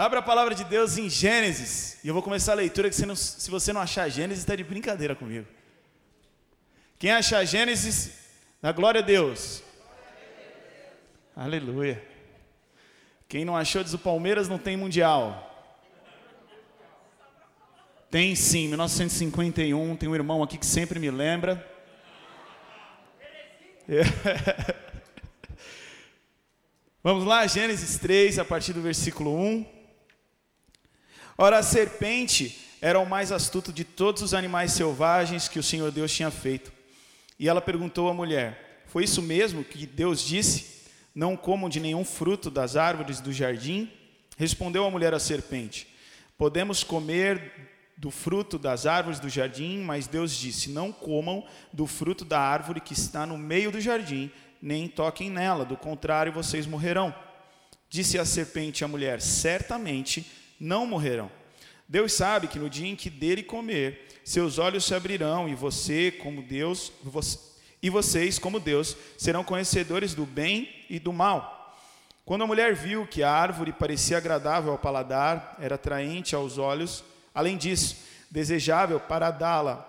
[0.00, 1.98] Abra a palavra de Deus em Gênesis.
[2.02, 4.64] E eu vou começar a leitura, que não, se você não achar Gênesis, está de
[4.64, 5.46] brincadeira comigo.
[6.98, 8.10] Quem achar Gênesis,
[8.62, 9.62] na glória a Deus.
[11.36, 12.02] Aleluia.
[13.28, 15.68] Quem não achou, diz o Palmeiras não tem mundial.
[18.10, 21.62] Tem sim, 1951, tem um irmão aqui que sempre me lembra.
[27.04, 29.79] Vamos lá, Gênesis 3, a partir do versículo 1.
[31.42, 35.90] Ora, a serpente era o mais astuto de todos os animais selvagens que o Senhor
[35.90, 36.70] Deus tinha feito.
[37.38, 40.82] E ela perguntou à mulher: Foi isso mesmo que Deus disse?
[41.14, 43.90] Não comam de nenhum fruto das árvores do jardim?
[44.36, 45.88] Respondeu a mulher à serpente:
[46.36, 52.22] Podemos comer do fruto das árvores do jardim, mas Deus disse: Não comam do fruto
[52.22, 57.14] da árvore que está no meio do jardim, nem toquem nela, do contrário vocês morrerão.
[57.88, 61.30] Disse a serpente à mulher: Certamente não morrerão.
[61.88, 66.12] Deus sabe que no dia em que dele comer, seus olhos se abrirão e você,
[66.12, 67.38] como Deus, você,
[67.82, 71.74] e vocês, como Deus, serão conhecedores do bem e do mal.
[72.24, 77.02] Quando a mulher viu que a árvore parecia agradável ao paladar, era atraente aos olhos,
[77.34, 77.96] além disso,
[78.30, 79.86] desejável para dá-la,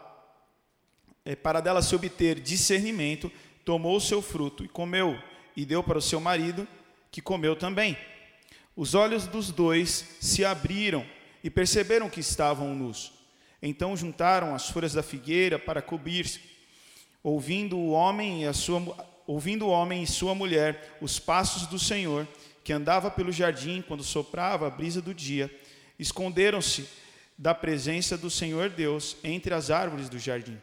[1.23, 3.31] é, para dela se obter discernimento,
[3.63, 5.19] tomou o seu fruto e comeu,
[5.55, 6.67] e deu para o seu marido,
[7.11, 7.95] que comeu também.
[8.81, 11.05] Os olhos dos dois se abriram
[11.43, 13.13] e perceberam que estavam nus.
[13.61, 16.41] Então juntaram as folhas da figueira para cobrir-se.
[17.21, 18.81] Ouvindo o homem e a sua
[19.27, 22.27] ouvindo o homem e sua mulher os passos do Senhor,
[22.63, 25.55] que andava pelo jardim quando soprava a brisa do dia,
[25.99, 26.89] esconderam-se
[27.37, 30.59] da presença do Senhor Deus entre as árvores do jardim.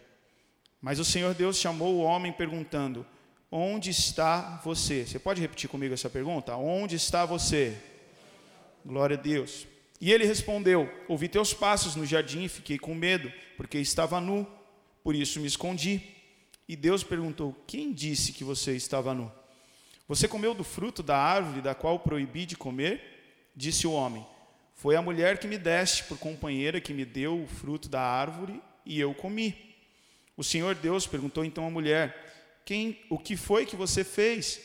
[0.83, 3.07] Mas o Senhor Deus chamou o homem perguntando:
[3.49, 5.07] Onde está você?
[5.07, 6.57] Você pode repetir comigo essa pergunta?
[6.57, 7.81] Onde está você?
[8.85, 9.67] Glória a Deus.
[10.01, 14.47] E ele respondeu: Ouvi teus passos no jardim e fiquei com medo, porque estava nu,
[15.03, 16.03] por isso me escondi.
[16.69, 19.31] E Deus perguntou: Quem disse que você estava nu?
[20.07, 23.51] Você comeu do fruto da árvore da qual proibi de comer?
[23.55, 24.25] Disse o homem:
[24.75, 28.61] Foi a mulher que me deste por companheira que me deu o fruto da árvore
[28.87, 29.75] e eu comi.
[30.37, 34.61] O Senhor Deus perguntou então à mulher: Quem, o que foi que você fez?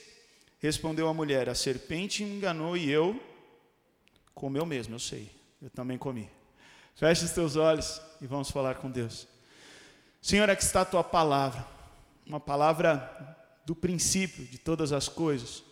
[0.60, 3.20] Respondeu a mulher: A serpente me enganou e eu
[4.34, 5.32] comeu mesmo, eu sei.
[5.62, 6.30] Eu também comi.
[6.96, 9.28] Feche os teus olhos e vamos falar com Deus.
[10.22, 11.66] Senhor, aqui está a tua palavra,
[12.26, 15.64] uma palavra do princípio de todas as coisas.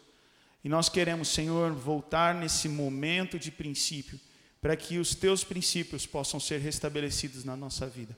[0.64, 4.20] E nós queremos, Senhor, voltar nesse momento de princípio,
[4.62, 8.16] para que os teus princípios possam ser restabelecidos na nossa vida.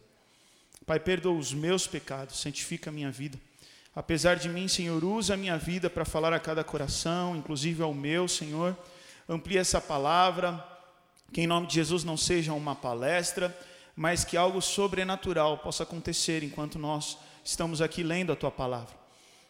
[0.86, 3.40] Pai, perdoa os meus pecados, santifica a minha vida.
[3.96, 7.94] Apesar de mim, Senhor, usa a minha vida para falar a cada coração, inclusive ao
[7.94, 8.76] meu, Senhor.
[9.28, 10.64] Amplia essa palavra,
[11.32, 13.58] que em nome de Jesus não seja uma palestra,
[13.96, 18.96] mas que algo sobrenatural possa acontecer enquanto nós estamos aqui lendo a tua palavra.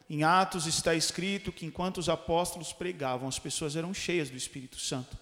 [0.10, 4.78] Em Atos está escrito que enquanto os apóstolos pregavam, as pessoas eram cheias do Espírito
[4.78, 5.18] Santo.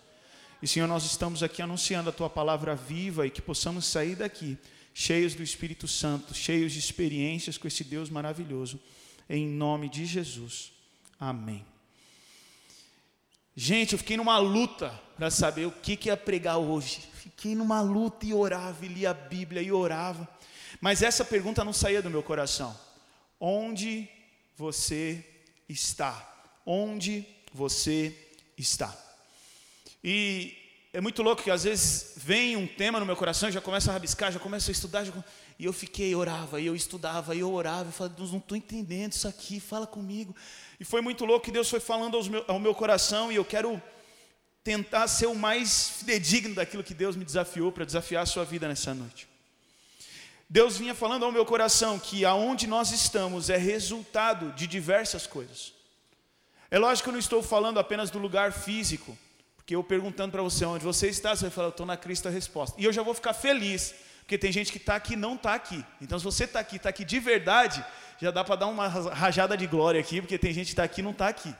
[0.61, 4.57] E Senhor, nós estamos aqui anunciando a tua palavra viva e que possamos sair daqui
[4.93, 8.79] cheios do Espírito Santo, cheios de experiências com esse Deus maravilhoso,
[9.29, 10.71] em nome de Jesus.
[11.19, 11.70] Amém.
[13.55, 17.01] Gente, eu fiquei numa luta para saber o que, que ia pregar hoje.
[17.13, 20.27] Fiquei numa luta e orava, e lia a Bíblia e orava.
[20.79, 22.77] Mas essa pergunta não saía do meu coração.
[23.39, 24.07] Onde
[24.57, 25.23] você
[25.67, 26.27] está?
[26.65, 28.15] Onde você
[28.57, 28.95] está?
[30.03, 30.57] E
[30.93, 33.93] é muito louco que às vezes vem um tema no meu coração, já começa a
[33.93, 35.13] rabiscar, já começa a estudar, já...
[35.61, 38.57] e eu fiquei, orava, e eu estudava, e eu orava, e falava, Deus, não estou
[38.57, 40.35] entendendo isso aqui, fala comigo.
[40.79, 43.79] E foi muito louco que Deus foi falando meu, ao meu coração, e eu quero
[44.63, 48.67] tentar ser o mais fidedigno daquilo que Deus me desafiou para desafiar a sua vida
[48.67, 49.27] nessa noite.
[50.49, 55.73] Deus vinha falando ao meu coração que aonde nós estamos é resultado de diversas coisas.
[56.71, 59.15] É lógico que eu não estou falando apenas do lugar físico,
[59.55, 62.27] porque eu perguntando para você onde você está, você vai falar, eu estou na Cristo
[62.27, 62.81] a resposta.
[62.81, 63.93] E eu já vou ficar feliz,
[64.31, 65.83] porque tem gente que está aqui e não está aqui.
[65.99, 67.83] Então, se você está aqui, está aqui de verdade,
[68.17, 71.01] já dá para dar uma rajada de glória aqui, porque tem gente que está aqui
[71.01, 71.53] e não está aqui.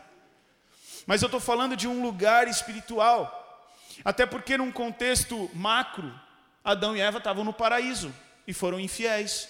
[1.06, 3.68] Mas eu estou falando de um lugar espiritual.
[4.06, 6.18] Até porque, num contexto macro,
[6.64, 8.16] Adão e Eva estavam no paraíso
[8.48, 9.50] e foram infiéis.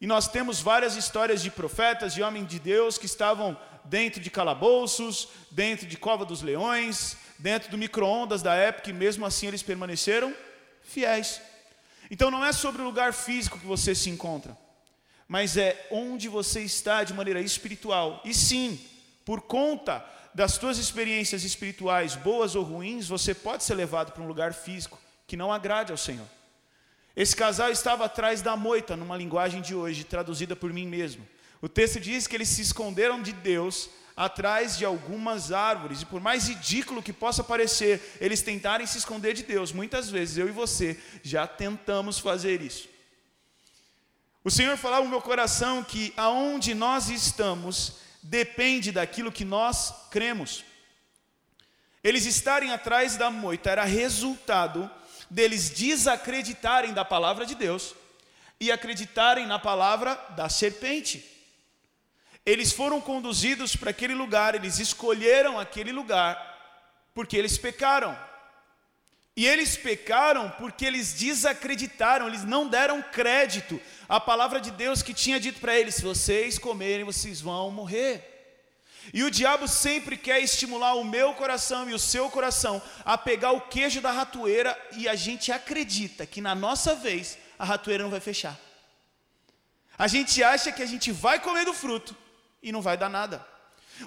[0.00, 4.30] E nós temos várias histórias de profetas e homens de Deus que estavam dentro de
[4.30, 9.64] calabouços, dentro de cova dos leões, dentro do micro-ondas da época, e mesmo assim eles
[9.64, 10.32] permaneceram
[10.84, 11.40] fiéis.
[12.10, 14.56] Então não é sobre o lugar físico que você se encontra,
[15.26, 18.20] mas é onde você está de maneira espiritual.
[18.24, 18.80] E sim,
[19.24, 20.04] por conta
[20.34, 25.00] das tuas experiências espirituais, boas ou ruins, você pode ser levado para um lugar físico
[25.26, 26.26] que não agrade ao Senhor.
[27.16, 31.26] Esse casal estava atrás da moita, numa linguagem de hoje, traduzida por mim mesmo.
[31.62, 36.20] O texto diz que eles se esconderam de Deus atrás de algumas árvores, e por
[36.20, 39.72] mais ridículo que possa parecer, eles tentarem se esconder de Deus.
[39.72, 42.88] Muitas vezes eu e você já tentamos fazer isso.
[44.42, 50.64] O Senhor falava no meu coração que aonde nós estamos depende daquilo que nós cremos.
[52.02, 54.90] Eles estarem atrás da moita era resultado
[55.28, 57.94] deles desacreditarem da palavra de Deus
[58.60, 61.35] e acreditarem na palavra da serpente.
[62.46, 66.54] Eles foram conduzidos para aquele lugar, eles escolheram aquele lugar
[67.12, 68.16] porque eles pecaram.
[69.34, 75.12] E eles pecaram porque eles desacreditaram, eles não deram crédito à palavra de Deus que
[75.12, 78.32] tinha dito para eles: se vocês comerem, vocês vão morrer.
[79.12, 83.52] E o diabo sempre quer estimular o meu coração e o seu coração a pegar
[83.52, 88.10] o queijo da ratoeira e a gente acredita que na nossa vez a ratoeira não
[88.10, 88.58] vai fechar.
[89.98, 92.16] A gente acha que a gente vai comer do fruto
[92.66, 93.46] e não vai dar nada.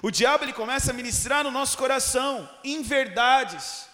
[0.02, 3.88] O diabo ele começa a ministrar no nosso coração inverdades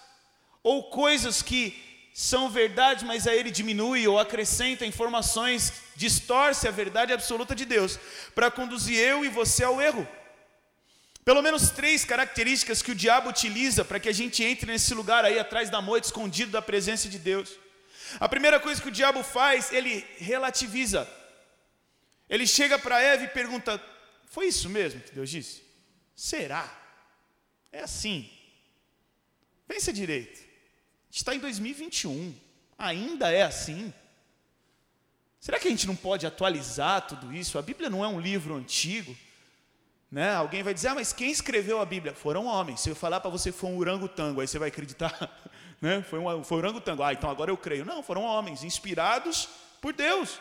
[0.61, 1.83] ou coisas que
[2.13, 7.97] são verdade, mas aí ele diminui ou acrescenta informações, distorce a verdade absoluta de Deus
[8.35, 10.07] para conduzir eu e você ao erro.
[11.25, 15.25] Pelo menos três características que o diabo utiliza para que a gente entre nesse lugar
[15.25, 17.53] aí atrás da moita, escondido da presença de Deus.
[18.19, 21.09] A primeira coisa que o diabo faz, ele relativiza.
[22.29, 23.81] Ele chega para Eva e pergunta:
[24.27, 25.63] Foi isso mesmo que Deus disse?
[26.15, 26.71] Será?
[27.73, 28.31] É assim.
[29.67, 30.45] Pensa direito.
[31.11, 32.35] Está em 2021.
[32.79, 33.93] Ainda é assim?
[35.41, 37.59] Será que a gente não pode atualizar tudo isso?
[37.59, 39.17] A Bíblia não é um livro antigo.
[40.11, 40.35] Né?
[40.35, 42.15] Alguém vai dizer, ah, mas quem escreveu a Bíblia?
[42.15, 42.81] Foram homens.
[42.81, 45.13] Se eu falar para você foi um orangotango, aí você vai acreditar?
[45.81, 46.03] né?
[46.03, 47.03] Foi um foi orangotango.
[47.03, 47.85] Ah, então agora eu creio.
[47.85, 49.49] Não, foram homens inspirados
[49.81, 50.41] por Deus.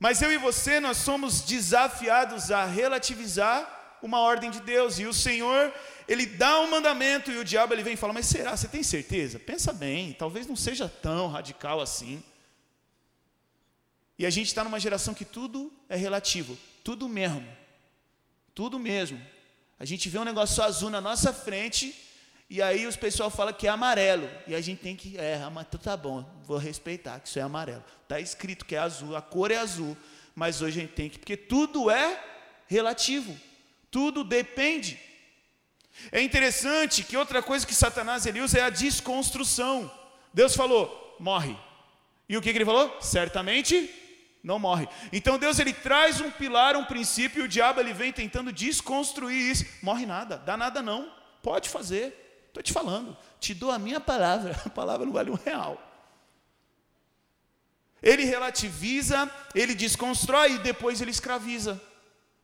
[0.00, 4.98] Mas eu e você, nós somos desafiados a relativizar uma ordem de Deus.
[4.98, 5.70] E o Senhor,
[6.08, 8.56] Ele dá um mandamento e o diabo ele vem e fala, mas será?
[8.56, 9.38] Você tem certeza?
[9.38, 12.22] Pensa bem, talvez não seja tão radical assim.
[14.18, 16.56] E a gente está numa geração que tudo é relativo.
[16.82, 17.46] Tudo mesmo.
[18.54, 19.20] Tudo mesmo.
[19.78, 21.94] A gente vê um negócio azul na nossa frente
[22.50, 24.28] e aí os pessoal fala que é amarelo.
[24.44, 27.84] E a gente tem que, é, mas tá bom, vou respeitar que isso é amarelo.
[28.02, 29.96] Está escrito que é azul, a cor é azul,
[30.34, 32.20] mas hoje a gente tem que, porque tudo é
[32.66, 33.38] relativo.
[33.88, 34.98] Tudo depende.
[36.10, 39.88] É interessante que outra coisa que Satanás ele usa é a desconstrução.
[40.34, 41.56] Deus falou, morre.
[42.28, 42.96] E o que, que ele falou?
[43.00, 43.88] Certamente
[44.42, 44.88] não morre.
[45.12, 49.52] Então Deus ele traz um pilar, um princípio, e o diabo ele vem tentando desconstruir
[49.52, 49.64] isso.
[49.82, 51.12] Morre nada, dá nada não.
[51.42, 52.29] Pode fazer.
[52.50, 53.16] Estou te falando.
[53.38, 54.60] Te dou a minha palavra.
[54.66, 55.80] A palavra não vale um real.
[58.02, 61.80] Ele relativiza, ele desconstrói e depois ele escraviza.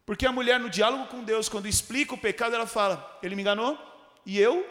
[0.04, 3.42] Porque a mulher, no diálogo com Deus, quando explica o pecado, ela fala: Ele me
[3.42, 3.78] enganou
[4.24, 4.64] e eu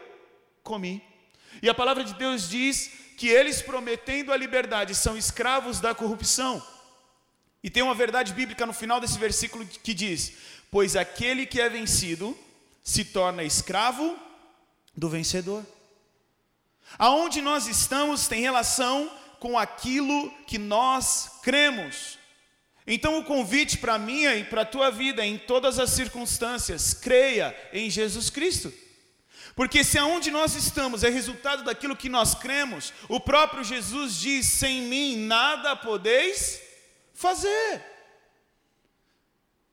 [0.64, 1.04] comi.
[1.62, 6.64] E a palavra de Deus diz que eles, prometendo a liberdade, são escravos da corrupção.
[7.64, 10.34] E tem uma verdade bíblica no final desse versículo que diz:
[10.70, 12.38] Pois aquele que é vencido
[12.84, 14.18] se torna escravo
[14.96, 15.66] do vencedor.
[16.98, 22.18] Aonde nós estamos tem relação com aquilo que nós cremos.
[22.88, 27.56] Então, o convite para minha e para a tua vida, em todas as circunstâncias, creia
[27.74, 28.72] em Jesus Cristo.
[29.56, 34.46] Porque se aonde nós estamos é resultado daquilo que nós cremos, o próprio Jesus diz:
[34.46, 36.62] sem mim nada podeis
[37.14, 37.82] fazer.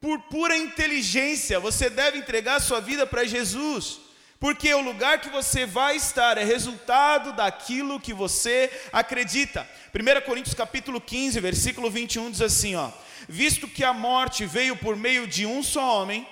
[0.01, 4.01] Por pura inteligência, você deve entregar sua vida para Jesus,
[4.43, 9.65] porque o lugar que você vai estar é resultado daquilo que você acredita.
[9.95, 12.91] 1 Coríntios capítulo 15, versículo 21 diz assim, ó:
[13.29, 16.27] Visto que a morte veio por meio de um só homem,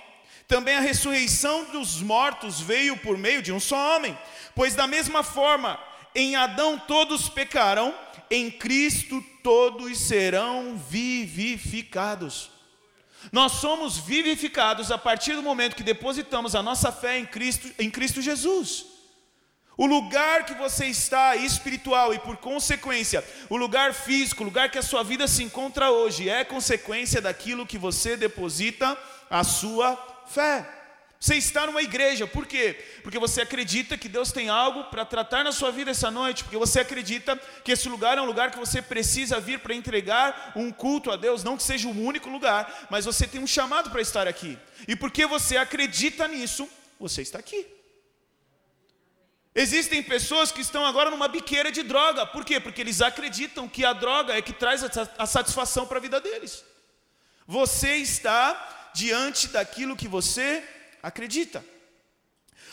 [0.45, 4.17] também a ressurreição dos mortos veio por meio de um só homem.
[4.53, 5.79] Pois da mesma forma,
[6.13, 7.95] em Adão todos pecaram,
[8.29, 12.51] em Cristo todos serão vivificados.
[13.31, 17.89] Nós somos vivificados a partir do momento que depositamos a nossa fé em Cristo, em
[17.89, 18.85] Cristo Jesus.
[19.77, 24.77] O lugar que você está espiritual e, por consequência, o lugar físico, o lugar que
[24.77, 28.97] a sua vida se encontra hoje, é consequência daquilo que você deposita
[29.29, 29.97] a sua
[30.27, 30.80] fé.
[31.21, 32.83] Você está numa igreja, por quê?
[33.03, 36.57] Porque você acredita que Deus tem algo para tratar na sua vida essa noite, porque
[36.57, 40.71] você acredita que esse lugar é um lugar que você precisa vir para entregar um
[40.71, 44.01] culto a Deus, não que seja o único lugar, mas você tem um chamado para
[44.01, 44.57] estar aqui.
[44.87, 46.67] E porque você acredita nisso,
[46.99, 47.67] você está aqui.
[49.53, 52.59] Existem pessoas que estão agora numa biqueira de droga, por quê?
[52.59, 54.83] Porque eles acreditam que a droga é que traz
[55.19, 56.65] a satisfação para a vida deles.
[57.45, 60.67] Você está diante daquilo que você
[61.01, 61.63] acredita.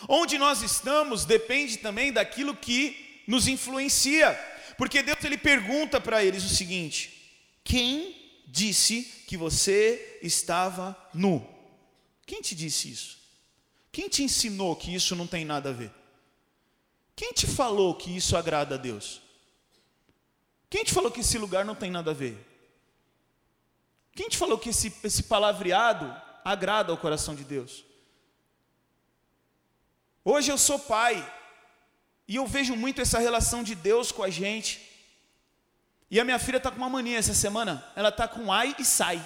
[0.09, 4.33] Onde nós estamos depende também daquilo que nos influencia.
[4.77, 7.33] Porque Deus ele pergunta para eles o seguinte:
[7.65, 11.47] Quem disse que você estava nu?
[12.27, 13.19] Quem te disse isso?
[13.91, 15.91] Quem te ensinou que isso não tem nada a ver?
[17.17, 19.21] Quem te falou que isso agrada a Deus?
[20.71, 22.39] Quem te falou que esse lugar não tem nada a ver?
[24.13, 27.85] Quem te falou que esse, esse palavreado agrada ao coração de Deus?
[30.25, 31.25] Hoje eu sou pai
[32.27, 34.87] e eu vejo muito essa relação de Deus com a gente.
[36.11, 38.85] E a minha filha está com uma mania essa semana, ela está com ai e
[38.85, 39.21] sai.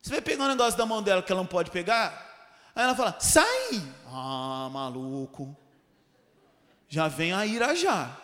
[0.00, 2.10] Você vai pegar um negócio da mão dela que ela não pode pegar,
[2.74, 3.82] aí ela fala, sai!
[4.06, 5.56] Ah, maluco.
[6.88, 8.16] Já vem a ira já.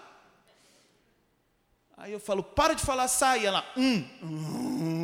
[1.96, 3.44] Aí eu falo, para de falar sai.
[3.44, 4.04] Ela, hum.
[4.22, 5.01] hum.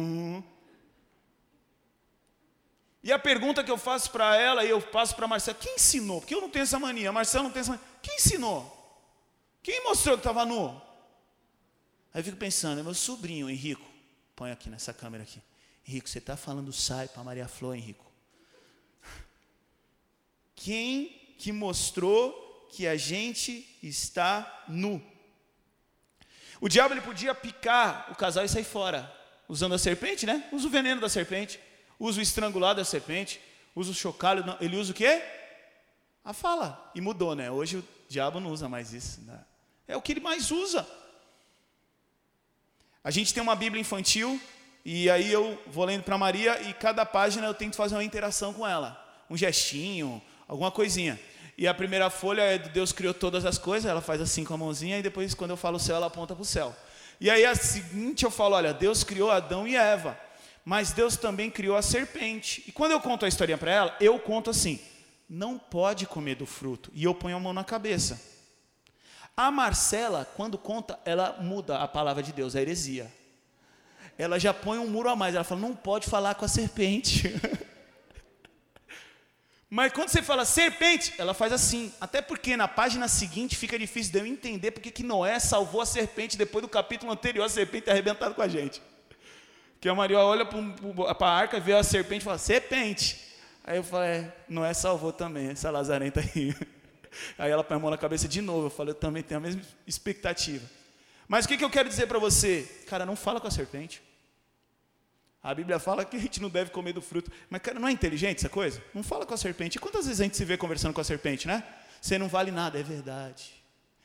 [3.09, 5.77] E a pergunta que eu faço para ela e eu passo para a Marcela, quem
[5.77, 6.21] ensinou?
[6.21, 7.87] Porque eu não tenho essa mania, a Marcela não tem essa mania.
[8.03, 9.11] Quem ensinou?
[9.63, 10.69] Quem mostrou que estava nu?
[12.13, 13.91] Aí eu fico pensando, é meu sobrinho, Henrico.
[14.37, 15.41] Põe aqui nessa câmera aqui.
[15.89, 18.05] Henrico, você está falando sai para Maria Flor, Henrico.
[20.55, 25.03] Quem que mostrou que a gente está nu?
[26.61, 29.11] O diabo ele podia picar o casal e sair fora,
[29.49, 30.47] usando a serpente, né?
[30.53, 31.59] Usa o veneno da serpente
[31.99, 33.41] usa o estrangulado da serpente,
[33.75, 35.23] usa o chocalho, ele usa o quê?
[36.25, 36.91] A fala.
[36.95, 37.51] E mudou, né?
[37.51, 39.21] Hoje o diabo não usa mais isso.
[39.23, 39.39] Né?
[39.87, 40.87] É o que ele mais usa.
[43.03, 44.41] A gente tem uma Bíblia infantil,
[44.85, 48.53] e aí eu vou lendo para Maria, e cada página eu tento fazer uma interação
[48.53, 49.03] com ela.
[49.31, 51.19] Um gestinho, alguma coisinha.
[51.57, 54.59] E a primeira folha é Deus criou todas as coisas, ela faz assim com a
[54.59, 56.75] mãozinha, e depois, quando eu falo o céu, ela aponta para o céu.
[57.21, 60.28] E aí a seguinte eu falo: olha, Deus criou Adão e Eva
[60.69, 62.63] mas Deus também criou a serpente.
[62.67, 64.79] E quando eu conto a historinha para ela, eu conto assim:
[65.27, 66.91] não pode comer do fruto.
[66.93, 68.21] E eu ponho a mão na cabeça.
[69.35, 73.11] A Marcela, quando conta, ela muda a palavra de Deus, a heresia.
[74.19, 75.35] Ela já põe um muro a mais.
[75.35, 77.33] Ela fala: não pode falar com a serpente.
[79.71, 81.91] Mas quando você fala serpente, ela faz assim.
[81.99, 85.87] Até porque na página seguinte fica difícil de eu entender porque que Noé salvou a
[85.87, 88.83] serpente depois do capítulo anterior, a serpente arrebentado com a gente.
[89.81, 93.29] Que a Maria olha para a arca, vê a serpente e fala, serpente.
[93.65, 96.55] Aí eu falei, é, não é salvou também, essa lazarenta aí.
[97.39, 98.67] Aí ela põe a mão na cabeça de novo.
[98.67, 100.65] Eu falei, eu também tenho a mesma expectativa.
[101.27, 102.69] Mas o que, que eu quero dizer para você?
[102.87, 104.03] Cara, não fala com a serpente.
[105.43, 107.31] A Bíblia fala que a gente não deve comer do fruto.
[107.49, 108.83] Mas, cara, não é inteligente essa coisa?
[108.95, 109.77] Não fala com a serpente.
[109.77, 111.63] E quantas vezes a gente se vê conversando com a serpente, né?
[112.01, 113.53] Você não vale nada, é verdade.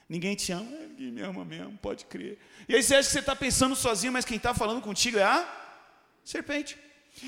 [0.07, 2.37] Ninguém te ama, ninguém me ama mesmo, pode crer.
[2.67, 5.23] E aí você acha que você está pensando sozinho, mas quem está falando contigo é
[5.23, 5.62] a
[6.23, 6.77] Serpente.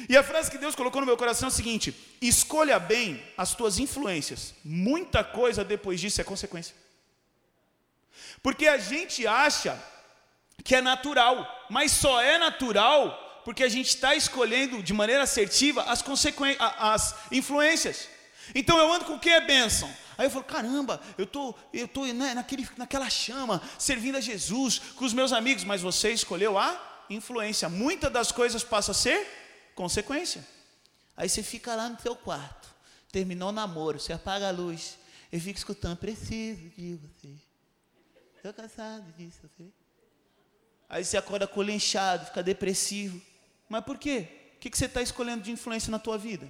[0.10, 3.54] E a frase que Deus colocou no meu coração é o seguinte: escolha bem as
[3.54, 4.54] tuas influências.
[4.64, 6.75] Muita coisa depois disso é consequência.
[8.42, 9.82] Porque a gente acha
[10.64, 15.84] que é natural, mas só é natural porque a gente está escolhendo de maneira assertiva
[15.84, 16.04] as,
[16.80, 18.10] as influências.
[18.56, 19.88] Então eu ando com quem é bênção?
[20.18, 22.34] Aí eu falo, caramba, eu tô, eu tô né,
[22.78, 27.69] naquela chama, servindo a Jesus com os meus amigos, mas você escolheu a influência.
[27.69, 29.27] Muitas das coisas passam a ser
[29.75, 30.45] consequência.
[31.15, 32.67] Aí você fica lá no seu quarto,
[33.12, 34.97] terminou o namoro, você apaga a luz,
[35.31, 37.33] e fica escutando, preciso de você.
[38.38, 39.69] Estou cansado disso, você.
[40.88, 43.21] Aí você acorda colinchado, fica depressivo.
[43.67, 44.27] Mas por quê?
[44.55, 46.47] O que você está escolhendo de influência na tua vida?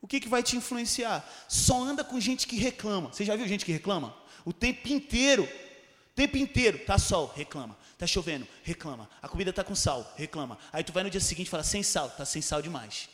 [0.00, 1.28] O que, que vai te influenciar?
[1.48, 3.12] Só anda com gente que reclama.
[3.12, 4.16] Você já viu gente que reclama?
[4.44, 5.44] O tempo inteiro.
[5.44, 6.78] O tempo inteiro.
[6.84, 7.76] Tá sol, reclama.
[7.98, 9.10] Tá chovendo, reclama.
[9.20, 10.56] A comida tá com sal, reclama.
[10.72, 13.08] Aí tu vai no dia seguinte e fala, sem sal, tá sem sal demais.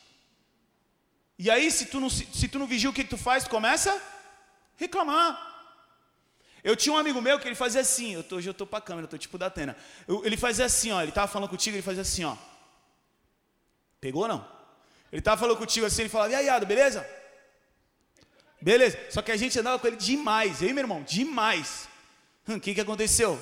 [1.39, 3.45] E aí, se tu não, se, se tu não vigia o que, que tu faz,
[3.45, 4.01] tu começa
[4.77, 5.53] reclamar.
[6.63, 8.79] Eu tinha um amigo meu que ele fazia assim, eu tô, hoje eu estou para
[8.79, 9.77] a câmera, eu estou tipo da Atena.
[10.07, 12.37] Eu, ele fazia assim, ó, ele estava falando contigo, ele fazia assim, ó.
[14.01, 14.47] Pegou não?
[15.13, 17.07] Ele estava falando contigo assim, ele falava, e aí, Ado, beleza?
[18.61, 18.99] Beleza.
[19.11, 21.89] Só que a gente andava com ele demais, e meu irmão, demais.
[22.49, 23.39] Hum, o que, que aconteceu?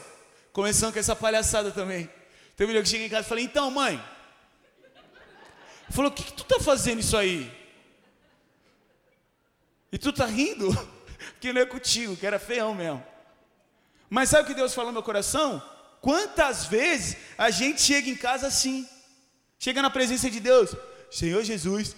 [0.53, 2.11] Começando com essa palhaçada também.
[2.57, 4.03] Tem um menino que chega em casa e fala, então mãe.
[5.91, 7.51] Falou, o que, que tu tá fazendo isso aí?
[9.91, 10.69] E tu tá rindo,
[11.41, 13.05] que não é contigo, que era feião mesmo.
[14.09, 15.63] Mas sabe o que Deus falou no meu coração?
[16.01, 18.89] Quantas vezes a gente chega em casa assim,
[19.59, 20.75] chega na presença de Deus,
[21.11, 21.95] Senhor Jesus.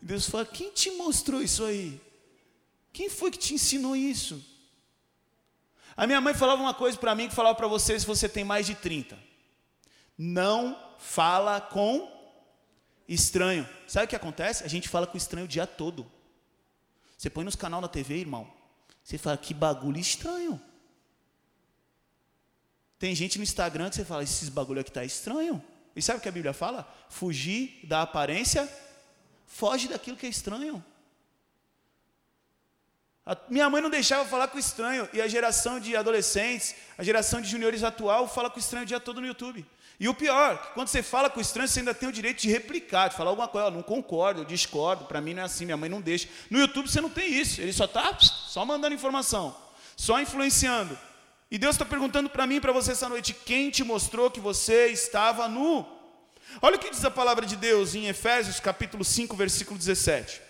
[0.00, 2.00] Deus fala: Quem te mostrou isso aí?
[2.92, 4.42] Quem foi que te ensinou isso?
[5.96, 8.44] A minha mãe falava uma coisa para mim que falava para você se você tem
[8.44, 9.18] mais de 30.
[10.18, 12.10] Não fala com
[13.08, 13.68] estranho.
[13.86, 14.64] Sabe o que acontece?
[14.64, 16.10] A gente fala com estranho o dia todo.
[17.16, 18.50] Você põe nos canal na TV, irmão.
[19.02, 20.60] Você fala, que bagulho estranho.
[22.98, 25.62] Tem gente no Instagram que você fala, esses bagulho aqui tá estranho.
[25.94, 26.90] E sabe o que a Bíblia fala?
[27.08, 28.68] Fugir da aparência,
[29.46, 30.84] foge daquilo que é estranho.
[33.26, 37.40] A minha mãe não deixava falar com estranho, e a geração de adolescentes, a geração
[37.40, 39.64] de juniores atual, fala com estranho o dia todo no YouTube.
[39.98, 43.08] E o pior, quando você fala com estranho, você ainda tem o direito de replicar,
[43.08, 45.76] de falar alguma coisa, eu não concordo, eu discordo, para mim não é assim, minha
[45.76, 46.28] mãe não deixa.
[46.50, 49.56] No YouTube você não tem isso, ele só está só mandando informação,
[49.96, 50.98] só influenciando.
[51.50, 54.40] E Deus está perguntando para mim e para você essa noite: quem te mostrou que
[54.40, 55.86] você estava nu?
[56.60, 60.42] Olha o que diz a palavra de Deus em Efésios capítulo 5, versículo 17.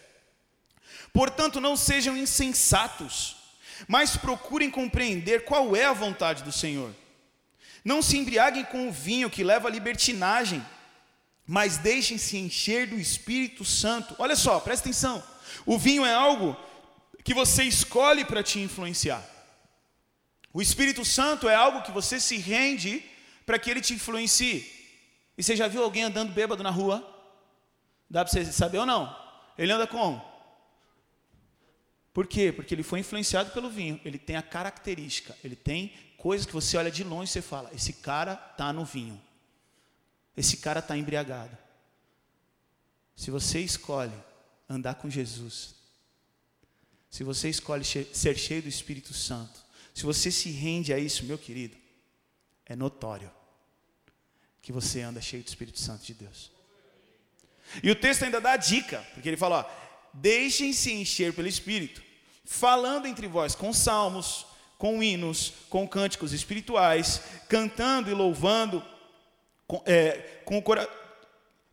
[1.14, 3.36] Portanto, não sejam insensatos,
[3.86, 6.92] mas procurem compreender qual é a vontade do Senhor.
[7.84, 10.60] Não se embriaguem com o vinho que leva à libertinagem,
[11.46, 14.16] mas deixem-se encher do Espírito Santo.
[14.18, 15.22] Olha só, presta atenção.
[15.64, 16.56] O vinho é algo
[17.22, 19.22] que você escolhe para te influenciar.
[20.52, 23.04] O Espírito Santo é algo que você se rende
[23.46, 24.68] para que ele te influencie.
[25.38, 27.08] E você já viu alguém andando bêbado na rua?
[28.10, 29.16] Dá para você saber ou não?
[29.56, 30.33] Ele anda como?
[32.14, 32.52] Por quê?
[32.52, 34.00] Porque ele foi influenciado pelo vinho.
[34.04, 37.70] Ele tem a característica, ele tem coisas que você olha de longe e você fala:
[37.74, 39.20] esse cara está no vinho.
[40.36, 41.58] Esse cara está embriagado.
[43.16, 44.14] Se você escolhe
[44.68, 45.74] andar com Jesus,
[47.10, 49.60] se você escolhe ser cheio do Espírito Santo,
[49.92, 51.76] se você se rende a isso, meu querido,
[52.66, 53.30] é notório
[54.62, 56.50] que você anda cheio do Espírito Santo de Deus.
[57.82, 59.68] E o texto ainda dá a dica, porque ele fala:
[60.12, 62.02] deixem-se encher pelo Espírito,
[62.44, 64.46] falando entre vós com salmos,
[64.78, 68.82] com hinos, com cânticos espirituais, cantando e louvando,
[69.66, 70.62] com, é, com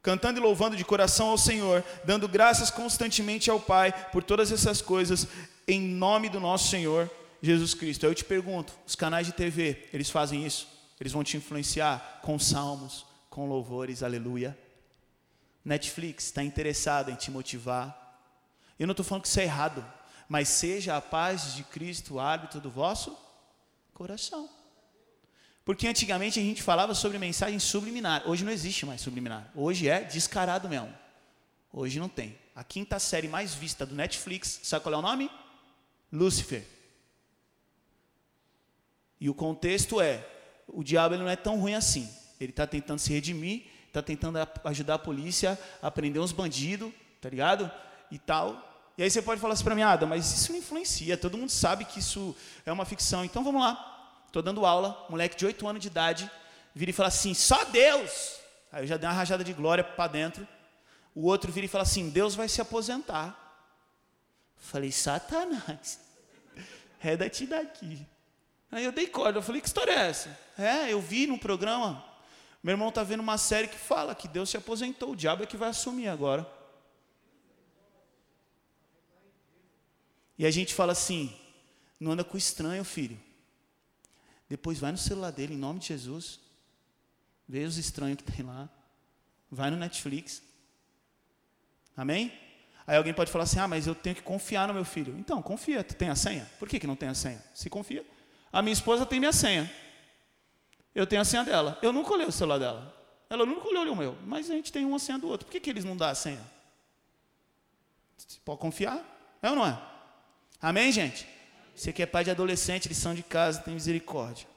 [0.01, 4.81] cantando e louvando de coração ao Senhor, dando graças constantemente ao Pai por todas essas
[4.81, 5.27] coisas,
[5.67, 7.09] em nome do nosso Senhor
[7.41, 8.05] Jesus Cristo.
[8.05, 10.67] Eu te pergunto, os canais de TV, eles fazem isso?
[10.99, 14.57] Eles vão te influenciar com salmos, com louvores, aleluia.
[15.65, 17.97] Netflix está interessado em te motivar.
[18.79, 19.85] Eu não estou falando que isso é errado,
[20.31, 23.17] mas seja a paz de Cristo o árbitro do vosso
[23.93, 24.49] coração.
[25.65, 28.23] Porque antigamente a gente falava sobre mensagem subliminar.
[28.25, 29.51] Hoje não existe mais subliminar.
[29.53, 30.87] Hoje é descarado mesmo.
[31.73, 32.37] Hoje não tem.
[32.55, 35.29] A quinta série mais vista do Netflix, sabe qual é o nome?
[36.09, 36.65] Lúcifer.
[39.19, 40.25] E o contexto é:
[40.65, 42.09] o diabo ele não é tão ruim assim.
[42.39, 46.89] Ele está tentando se redimir, está tentando ajudar a polícia a prender uns bandidos,
[47.19, 47.69] tá ligado?
[48.09, 48.70] E tal.
[48.97, 51.49] E aí você pode falar assim para mim, Ada, mas isso não influencia, todo mundo
[51.49, 53.23] sabe que isso é uma ficção.
[53.23, 54.23] Então vamos lá.
[54.27, 56.31] Estou dando aula, moleque de 8 anos de idade,
[56.73, 58.39] vira e fala assim, só Deus.
[58.71, 60.47] Aí eu já dei uma rajada de glória para dentro.
[61.13, 63.37] O outro vira e fala assim, Deus vai se aposentar.
[64.55, 65.99] Falei, Satanás,
[66.99, 68.05] reda-te daqui.
[68.71, 70.39] Aí eu dei corda, eu falei, que história é essa?
[70.57, 72.05] É, eu vi no programa,
[72.63, 75.45] meu irmão está vendo uma série que fala que Deus se aposentou, o diabo é
[75.45, 76.47] que vai assumir agora.
[80.41, 81.31] E a gente fala assim,
[81.99, 83.15] não anda com estranho, filho.
[84.49, 86.39] Depois vai no celular dele, em nome de Jesus.
[87.47, 88.67] Vê os estranhos que tem lá.
[89.51, 90.41] Vai no Netflix.
[91.95, 92.33] Amém?
[92.87, 95.15] Aí alguém pode falar assim: ah, mas eu tenho que confiar no meu filho.
[95.19, 95.83] Então, confia.
[95.83, 96.49] Tu tem a senha?
[96.57, 97.43] Por que, que não tem a senha?
[97.53, 98.03] Se confia.
[98.51, 99.71] A minha esposa tem minha senha.
[100.95, 101.77] Eu tenho a senha dela.
[101.83, 102.97] Eu nunca olhei o celular dela.
[103.29, 104.17] Ela nunca olhou o meu.
[104.25, 105.45] Mas a gente tem uma senha do outro.
[105.45, 106.41] Por que, que eles não dão a senha?
[108.17, 109.05] Você pode confiar?
[109.39, 109.90] É ou não é?
[110.61, 111.27] Amém, gente?
[111.75, 114.47] Você que é pai de adolescente, lição de casa, tem misericórdia.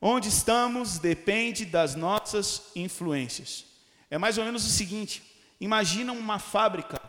[0.00, 3.66] Onde estamos depende das nossas influências.
[4.10, 5.22] É mais ou menos o seguinte:
[5.60, 7.00] imagina uma fábrica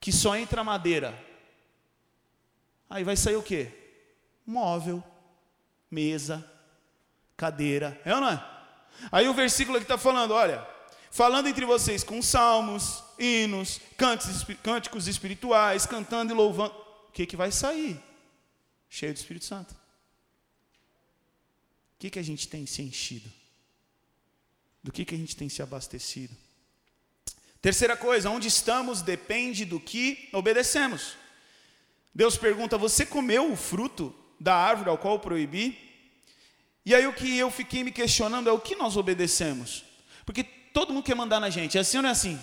[0.00, 1.16] que só entra madeira.
[2.90, 3.78] Aí vai sair o quê?
[4.48, 5.04] móvel,
[5.90, 6.42] mesa,
[7.36, 8.00] cadeira.
[8.02, 8.44] É ou não é?
[9.12, 10.66] Aí o versículo aqui está falando: olha,
[11.10, 13.80] falando entre vocês com salmos, hinos,
[14.62, 16.74] cânticos espirituais, cantando e louvando.
[17.08, 18.00] O que, que vai sair?
[18.88, 19.72] Cheio do Espírito Santo.
[19.72, 19.76] O
[21.98, 23.30] que, que a gente tem se enchido?
[24.82, 26.34] Do que, que a gente tem se abastecido?
[27.60, 31.16] Terceira coisa, onde estamos depende do que obedecemos.
[32.14, 35.76] Deus pergunta: Você comeu o fruto da árvore ao qual proibi?
[36.86, 39.84] E aí o que eu fiquei me questionando é o que nós obedecemos.
[40.78, 42.38] Todo mundo quer mandar na gente, é assim ou não é assim?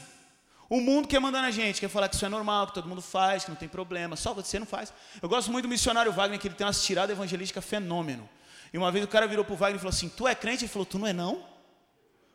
[0.69, 3.01] O mundo quer mandar na gente, quer falar que isso é normal, que todo mundo
[3.01, 4.91] faz, que não tem problema, só você não faz.
[5.21, 8.29] Eu gosto muito do missionário Wagner, que ele tem uma tirada evangelística fenômeno.
[8.73, 10.65] E uma vez o cara virou pro Wagner e falou assim: Tu é crente?
[10.65, 11.45] Ele falou: Tu não é não?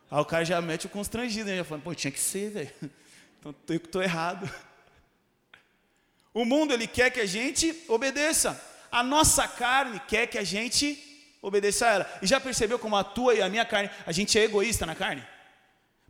[0.09, 1.57] Aí o cara já mete o constrangido, né?
[1.57, 2.71] Já fala: Pô, tinha que ser, velho.
[3.39, 4.49] Então eu estou errado.
[6.33, 8.59] O mundo ele quer que a gente obedeça.
[8.91, 10.97] A nossa carne quer que a gente
[11.43, 12.19] obedeça a ela.
[12.23, 14.95] E já percebeu como a tua e a minha carne, a gente é egoísta na
[14.95, 15.23] carne?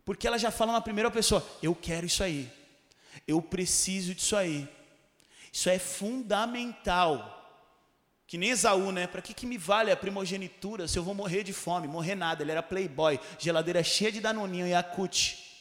[0.04, 2.50] Porque ela já fala na primeira pessoa: eu quero isso aí.
[3.26, 4.68] Eu preciso disso aí.
[5.52, 7.40] Isso é fundamental.
[8.26, 9.06] Que nem Esaú, né?
[9.06, 11.86] Para que, que me vale a primogenitura se eu vou morrer de fome?
[11.86, 12.42] Morrer nada.
[12.42, 15.52] Ele era playboy, geladeira cheia de danoninho e acute.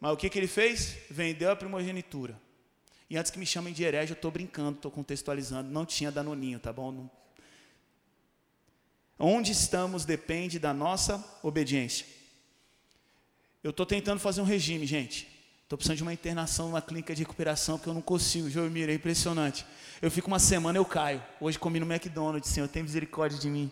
[0.00, 0.96] Mas o que, que ele fez?
[1.10, 2.40] Vendeu a primogenitura.
[3.10, 5.70] E antes que me chamem de herege, eu estou brincando, estou contextualizando.
[5.70, 6.90] Não tinha danoninho, tá bom?
[6.90, 7.10] Não.
[9.18, 12.06] Onde estamos depende da nossa obediência.
[13.62, 15.28] Eu estou tentando fazer um regime, gente.
[15.62, 18.94] Estou precisando de uma internação numa clínica de recuperação, porque eu não consigo, Joelmir, é
[18.94, 19.64] impressionante.
[20.02, 21.22] Eu fico uma semana, eu caio.
[21.40, 23.70] Hoje comi no McDonald's, Senhor, tem misericórdia de mim.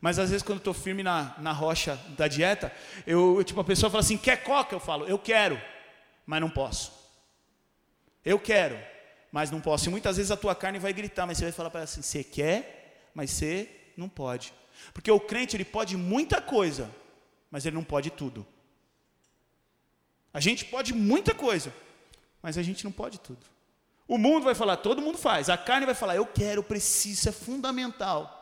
[0.00, 2.70] Mas às vezes quando estou firme na, na rocha da dieta,
[3.06, 4.74] eu, tipo, a pessoa fala assim, quer coca?
[4.74, 5.58] Eu falo, eu quero,
[6.26, 6.92] mas não posso.
[8.22, 8.78] Eu quero,
[9.32, 9.88] mas não posso.
[9.88, 12.02] E muitas vezes a tua carne vai gritar, mas você vai falar para ela assim,
[12.02, 14.52] você quer, mas você não pode.
[14.92, 16.90] Porque o crente, ele pode muita coisa,
[17.50, 18.46] mas ele não pode tudo.
[20.34, 21.72] A gente pode muita coisa,
[22.42, 23.46] mas a gente não pode tudo.
[24.06, 25.48] O mundo vai falar, todo mundo faz.
[25.48, 28.40] A carne vai falar, eu quero, preciso, é fundamental.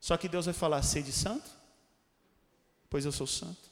[0.00, 1.48] Só que Deus vai falar, sede santo,
[2.90, 3.70] pois eu sou santo.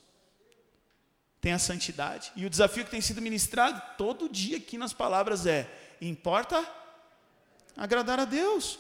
[1.41, 2.33] Tem a santidade.
[2.37, 5.69] E o desafio que tem sido ministrado todo dia aqui nas palavras é:
[6.01, 6.65] importa
[7.77, 8.79] agradar a Deus.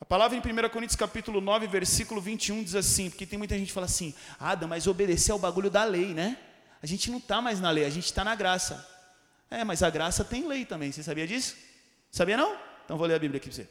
[0.00, 3.68] A palavra em 1 Coríntios capítulo 9, versículo 21 diz assim, porque tem muita gente
[3.68, 6.38] que fala assim, Ada, mas obedecer ao bagulho da lei, né?
[6.86, 8.88] A gente não está mais na lei, a gente está na graça.
[9.50, 11.56] É, mas a graça tem lei também, você sabia disso?
[12.12, 12.56] Sabia não?
[12.84, 13.68] Então vou ler a Bíblia aqui para você.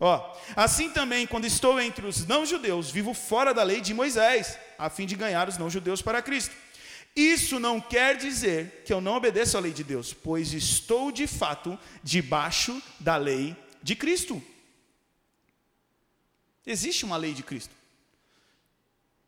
[0.00, 4.90] Ó, assim também, quando estou entre os não-judeus, vivo fora da lei de Moisés, a
[4.90, 6.52] fim de ganhar os não-judeus para Cristo.
[7.14, 11.28] Isso não quer dizer que eu não obedeço à lei de Deus, pois estou de
[11.28, 14.42] fato debaixo da lei de Cristo.
[16.66, 17.79] Existe uma lei de Cristo.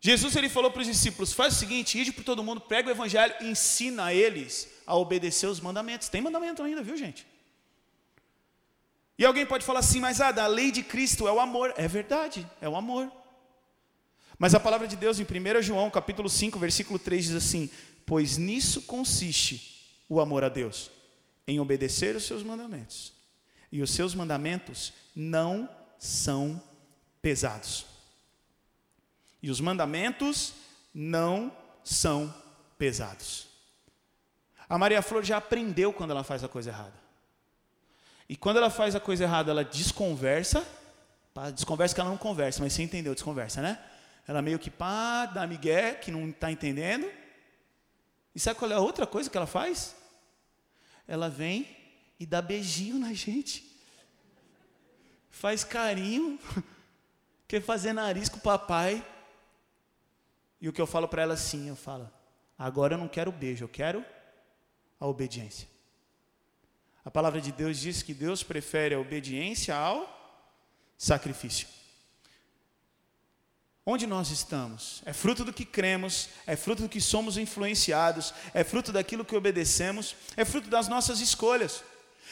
[0.05, 2.91] Jesus ele falou para os discípulos: faz o seguinte, ide para todo mundo, prega o
[2.91, 6.09] evangelho ensina eles a obedecer os mandamentos.
[6.09, 7.25] Tem mandamento ainda, viu gente?
[9.17, 11.73] E alguém pode falar assim, mas ah, da lei de Cristo é o amor.
[11.77, 13.11] É verdade, é o amor.
[14.37, 17.71] Mas a palavra de Deus em 1 João, capítulo 5, versículo 3 diz assim:
[18.05, 20.91] "Pois nisso consiste o amor a Deus,
[21.47, 23.13] em obedecer os seus mandamentos.
[23.71, 26.61] E os seus mandamentos não são
[27.23, 27.92] pesados.
[29.43, 30.55] E os mandamentos
[30.95, 32.33] não são
[32.79, 33.49] pesados.
[34.69, 36.95] A Maria Flor já aprendeu quando ela faz a coisa errada.
[38.29, 40.67] E quando ela faz a coisa errada, ela desconversa.
[41.55, 43.79] Desconversa que ela não conversa, mas você entendeu, desconversa, né?
[44.27, 47.11] Ela meio que pá, dá migué, que não está entendendo.
[48.35, 49.95] E sabe qual é a outra coisa que ela faz?
[51.07, 51.77] Ela vem
[52.19, 53.71] e dá beijinho na gente.
[55.31, 56.39] Faz carinho.
[57.49, 59.05] Quer fazer nariz com o papai.
[60.63, 62.09] E o que eu falo para ela assim, eu falo,
[62.57, 64.05] agora eu não quero beijo, eu quero
[65.01, 65.67] a obediência.
[67.05, 70.09] A palavra de Deus diz que Deus prefere a obediência ao
[70.97, 71.67] sacrifício.
[73.85, 75.03] Onde nós estamos?
[75.05, 79.35] É fruto do que cremos, é fruto do que somos influenciados, é fruto daquilo que
[79.35, 81.83] obedecemos, é fruto das nossas escolhas.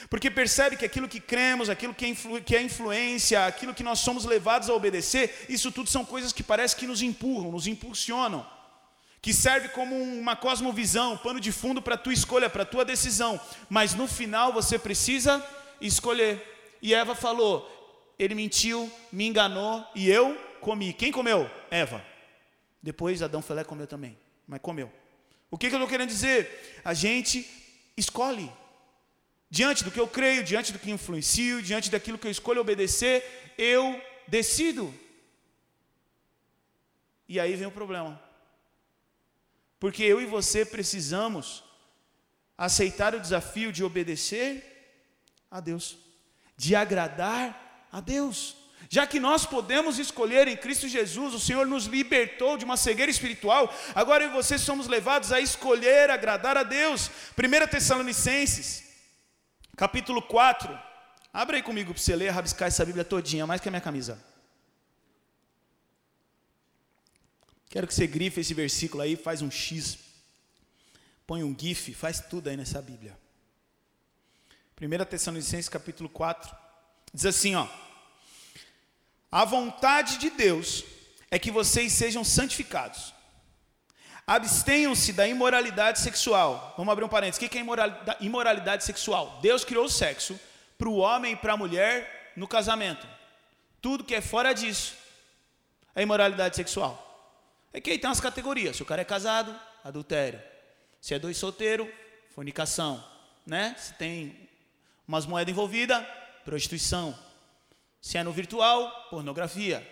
[0.09, 3.83] Porque percebe que aquilo que cremos, aquilo que é, influ, que é influência, aquilo que
[3.83, 7.67] nós somos levados a obedecer, isso tudo são coisas que parece que nos empurram, nos
[7.67, 8.47] impulsionam,
[9.21, 12.85] que serve como uma cosmovisão, pano de fundo para a tua escolha, para a tua
[12.85, 13.39] decisão.
[13.69, 15.45] Mas no final você precisa
[15.81, 16.43] escolher.
[16.81, 17.69] E Eva falou:
[18.19, 20.93] ele mentiu, me enganou e eu comi.
[20.93, 21.51] Quem comeu?
[21.71, 22.05] Eva.
[22.83, 24.91] Depois Adão Felé comeu também, mas comeu.
[25.51, 26.81] O que, que eu estou querendo dizer?
[26.85, 27.47] A gente
[27.97, 28.51] escolhe.
[29.51, 33.53] Diante do que eu creio, diante do que influencio, diante daquilo que eu escolho obedecer,
[33.59, 34.95] eu decido.
[37.29, 38.23] E aí vem o problema.
[39.81, 41.65] Porque eu e você precisamos
[42.57, 44.63] aceitar o desafio de obedecer
[45.51, 45.97] a Deus,
[46.57, 48.55] de agradar a Deus.
[48.89, 53.11] Já que nós podemos escolher em Cristo Jesus, o Senhor nos libertou de uma cegueira
[53.11, 57.11] espiritual, agora eu e você somos levados a escolher agradar a Deus.
[57.39, 58.90] 1 Tessalonicenses,
[59.77, 60.79] capítulo 4.
[61.33, 64.23] Abre aí comigo para você ler, rabiscar essa Bíblia todinha, mais que a minha camisa.
[67.69, 69.99] Quero que você grife esse versículo aí, faz um X,
[71.25, 73.17] põe um GIF, faz tudo aí nessa Bíblia.
[74.81, 76.57] 1 Tessalonicenses capítulo 4,
[77.15, 77.69] diz assim, ó.
[79.31, 80.85] A vontade de Deus
[81.31, 83.15] é que vocês sejam santificados.
[84.31, 86.73] Abstenham-se da imoralidade sexual.
[86.77, 87.45] Vamos abrir um parênteses.
[87.45, 87.65] O que é
[88.21, 89.41] imoralidade, sexual?
[89.43, 90.39] Deus criou o sexo
[90.79, 93.05] para o homem e para a mulher no casamento.
[93.83, 94.95] Tudo que é fora disso
[95.97, 96.95] é imoralidade sexual.
[97.73, 98.77] É que aí tem umas categorias.
[98.77, 100.41] Se o cara é casado, adultério.
[101.01, 101.93] Se é dois solteiro,
[102.33, 103.05] fornicação.
[103.45, 103.75] Né?
[103.77, 104.49] Se tem
[105.09, 106.07] umas moedas envolvidas,
[106.45, 107.19] prostituição.
[108.01, 109.85] Se é no virtual, pornografia.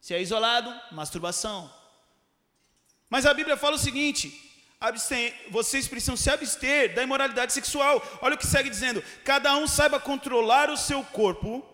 [0.00, 1.76] Se é isolado, masturbação.
[3.10, 4.32] Mas a Bíblia fala o seguinte:
[5.50, 8.02] vocês precisam se abster da imoralidade sexual.
[8.20, 11.64] Olha o que segue dizendo: cada um saiba controlar o seu corpo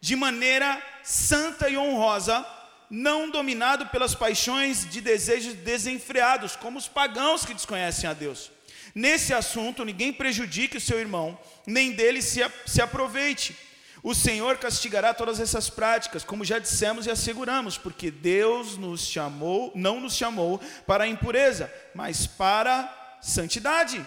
[0.00, 2.46] de maneira santa e honrosa,
[2.90, 8.50] não dominado pelas paixões de desejos desenfreados, como os pagãos que desconhecem a Deus.
[8.94, 13.56] Nesse assunto, ninguém prejudique o seu irmão, nem dele se, se aproveite.
[14.04, 19.72] O Senhor castigará todas essas práticas, como já dissemos e asseguramos, porque Deus nos chamou,
[19.74, 24.04] não nos chamou para a impureza, mas para a santidade.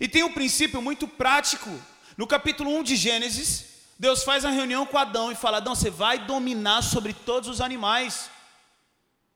[0.00, 1.70] E tem um princípio muito prático.
[2.16, 3.64] No capítulo 1 de Gênesis,
[3.96, 7.60] Deus faz a reunião com Adão e fala: Adão, você vai dominar sobre todos os
[7.60, 8.28] animais.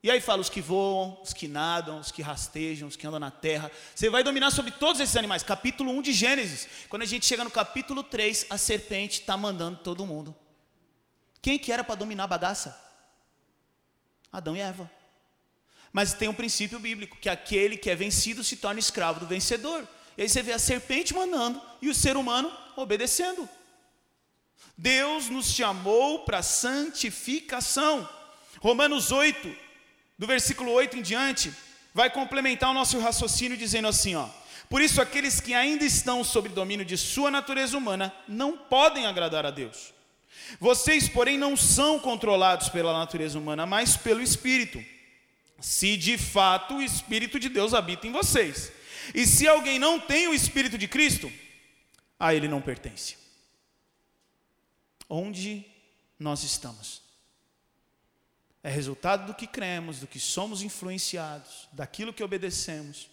[0.03, 3.21] E aí fala os que voam, os que nadam, os que rastejam, os que andam
[3.21, 3.71] na terra.
[3.95, 5.43] Você vai dominar sobre todos esses animais.
[5.43, 6.67] Capítulo 1 de Gênesis.
[6.89, 10.35] Quando a gente chega no capítulo 3, a serpente está mandando todo mundo.
[11.43, 12.81] Quem que era para dominar a bagaça?
[14.33, 14.91] Adão e Eva.
[15.93, 19.87] Mas tem um princípio bíblico, que aquele que é vencido se torna escravo do vencedor.
[20.17, 23.49] E aí você vê a serpente mandando e o ser humano obedecendo.
[24.79, 28.09] Deus nos chamou para santificação.
[28.61, 29.70] Romanos 8,
[30.21, 31.51] do versículo 8 em diante,
[31.95, 34.29] vai complementar o nosso raciocínio dizendo assim, ó:
[34.69, 39.47] Por isso aqueles que ainda estão sob domínio de sua natureza humana não podem agradar
[39.47, 39.95] a Deus.
[40.61, 44.85] Vocês, porém, não são controlados pela natureza humana, mas pelo espírito.
[45.59, 48.71] Se de fato o espírito de Deus habita em vocês.
[49.15, 51.33] E se alguém não tem o espírito de Cristo,
[52.19, 53.17] a ele não pertence
[55.09, 55.65] onde
[56.19, 57.03] nós estamos.
[58.63, 63.09] É resultado do que cremos, do que somos influenciados, daquilo que obedecemos,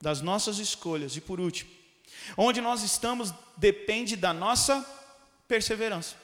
[0.00, 1.16] das nossas escolhas.
[1.16, 1.70] E por último,
[2.36, 4.84] onde nós estamos depende da nossa
[5.48, 6.16] perseverança.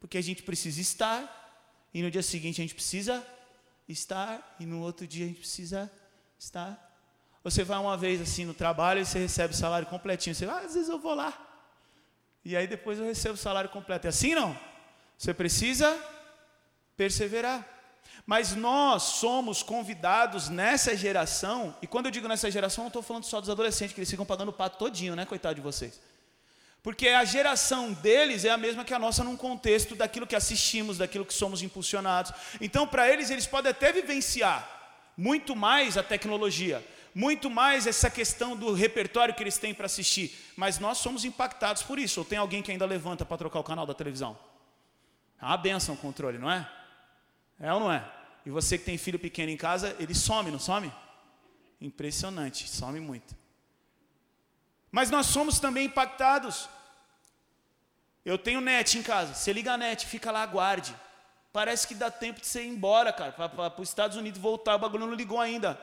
[0.00, 3.26] Porque a gente precisa estar, e no dia seguinte a gente precisa
[3.88, 5.90] estar, e no outro dia a gente precisa
[6.38, 6.84] estar.
[7.44, 10.34] Você vai uma vez assim no trabalho e você recebe o salário completinho.
[10.34, 11.46] Você vai, ah, às vezes eu vou lá
[12.48, 14.06] e aí depois eu recebo o salário completo.
[14.06, 14.58] É assim não?
[15.18, 15.94] Você precisa
[16.98, 17.66] perseverar.
[18.26, 23.24] Mas nós somos convidados nessa geração, e quando eu digo nessa geração, não estou falando
[23.24, 25.98] só dos adolescentes, que eles ficam pagando o pato todinho, né, coitado de vocês.
[26.82, 30.98] Porque a geração deles é a mesma que a nossa num contexto daquilo que assistimos,
[30.98, 32.32] daquilo que somos impulsionados.
[32.60, 34.68] Então, para eles, eles podem até vivenciar
[35.16, 40.52] muito mais a tecnologia, muito mais essa questão do repertório que eles têm para assistir,
[40.56, 42.20] mas nós somos impactados por isso.
[42.20, 44.38] Ou tem alguém que ainda levanta para trocar o canal da televisão?
[45.40, 46.68] É uma benção o controle, não é?
[47.60, 48.08] É ou não é?
[48.46, 50.92] E você que tem filho pequeno em casa, ele some, não some?
[51.80, 53.36] Impressionante, some muito.
[54.90, 56.68] Mas nós somos também impactados.
[58.24, 59.34] Eu tenho net em casa.
[59.34, 60.94] Você liga a net, fica lá, aguarde.
[61.52, 64.76] Parece que dá tempo de você ir embora, cara, para os Estados Unidos voltar.
[64.76, 65.80] O bagulho não ligou ainda.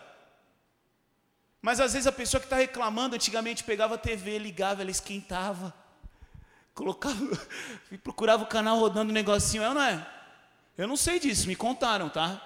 [1.62, 5.74] Mas às vezes a pessoa que está reclamando, antigamente pegava a TV, ligava, ela esquentava,
[6.76, 7.16] colocava,
[8.04, 10.15] procurava o canal rodando um negocinho, é ou não é?
[10.78, 12.42] Eu não sei disso, me contaram, tá?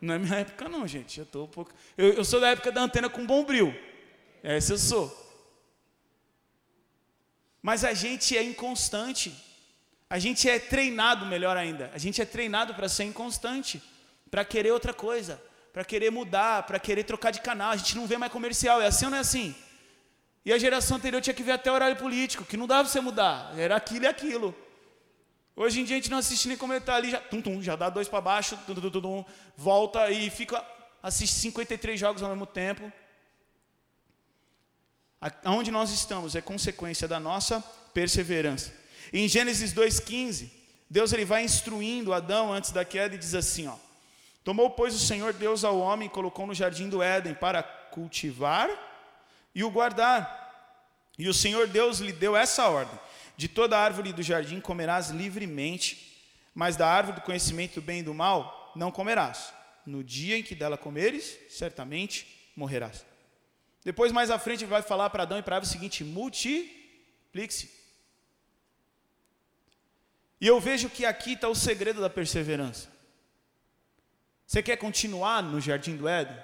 [0.00, 1.20] Não é minha época não, gente.
[1.20, 1.72] Eu, tô um pouco...
[1.96, 3.74] eu, eu sou da época da antena com bombril.
[4.42, 5.22] Essa eu sou.
[7.62, 9.34] Mas a gente é inconstante.
[10.08, 11.90] A gente é treinado, melhor ainda.
[11.94, 13.82] A gente é treinado para ser inconstante,
[14.30, 15.40] para querer outra coisa
[15.74, 17.72] para querer mudar, para querer trocar de canal.
[17.72, 18.80] A gente não vê mais comercial.
[18.80, 19.52] É assim ou não é assim?
[20.44, 23.00] E a geração anterior tinha que ver até horário político, que não dava para você
[23.00, 23.52] mudar.
[23.58, 24.54] Era aquilo e aquilo.
[25.56, 27.88] Hoje em dia a gente não assiste nem está ali, já, tum, tum, já dá
[27.88, 29.24] dois para baixo, tum, tum, tum,
[29.56, 30.64] volta e fica,
[31.02, 32.92] assiste 53 jogos ao mesmo tempo.
[35.44, 37.60] Aonde nós estamos é consequência da nossa
[37.94, 38.72] perseverança.
[39.12, 40.50] Em Gênesis 2,15,
[40.90, 43.76] Deus ele vai instruindo Adão antes da queda e diz assim: ó,
[44.44, 48.68] Tomou, pois, o Senhor Deus ao homem e colocou no jardim do Éden para cultivar
[49.54, 50.42] e o guardar.
[51.18, 52.98] E o Senhor Deus lhe deu essa ordem:
[53.36, 56.14] De toda árvore do jardim comerás livremente,
[56.54, 59.52] mas da árvore do conhecimento do bem e do mal não comerás.
[59.84, 63.04] No dia em que dela comeres, certamente morrerás.
[63.84, 67.70] Depois, mais à frente, ele vai falar para Adão e para Eva o seguinte: multiplique-se.
[70.40, 72.88] E eu vejo que aqui está o segredo da perseverança.
[74.46, 76.36] Você quer continuar no jardim do Éden?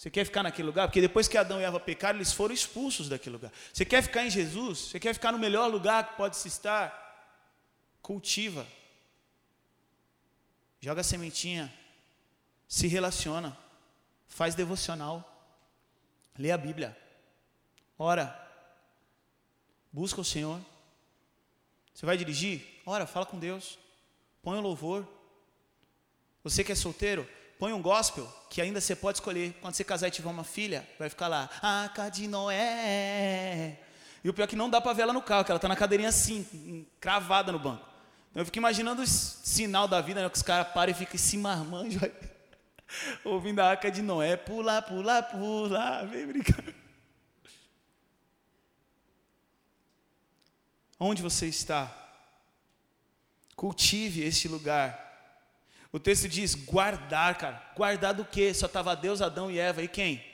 [0.00, 0.88] Você quer ficar naquele lugar?
[0.88, 3.52] Porque depois que Adão e Eva pecaram, eles foram expulsos daquele lugar.
[3.70, 4.78] Você quer ficar em Jesus?
[4.78, 6.90] Você quer ficar no melhor lugar que pode se estar?
[8.00, 8.66] Cultiva.
[10.80, 11.70] Joga a sementinha.
[12.66, 13.54] Se relaciona.
[14.26, 15.22] Faz devocional.
[16.38, 16.96] Lê a Bíblia.
[17.98, 18.34] Ora.
[19.92, 20.58] Busca o Senhor.
[21.92, 22.66] Você vai dirigir?
[22.86, 23.78] Ora, fala com Deus.
[24.42, 25.06] Põe o louvor.
[26.42, 27.28] Você que é solteiro,
[27.60, 29.54] põe um gospel que ainda você pode escolher.
[29.60, 33.78] Quando você casar e tiver uma filha, vai ficar lá, Arca de Noé.
[34.24, 35.68] E o pior é que não dá para ver ela no carro, que ela está
[35.68, 37.86] na cadeirinha assim, cravada no banco.
[38.30, 41.18] Então eu fico imaginando o sinal da vida, né, que os caras param e ficam
[41.18, 42.00] se marmanjo,
[43.24, 46.64] ouvindo a arca de Noé, pula, pula, pula, vem brincar.
[50.98, 51.94] Onde você está?
[53.54, 55.09] Cultive este lugar
[55.92, 57.72] o texto diz guardar, cara.
[57.76, 58.54] Guardar do quê?
[58.54, 59.82] Só estava Deus, Adão e Eva.
[59.82, 60.24] E quem?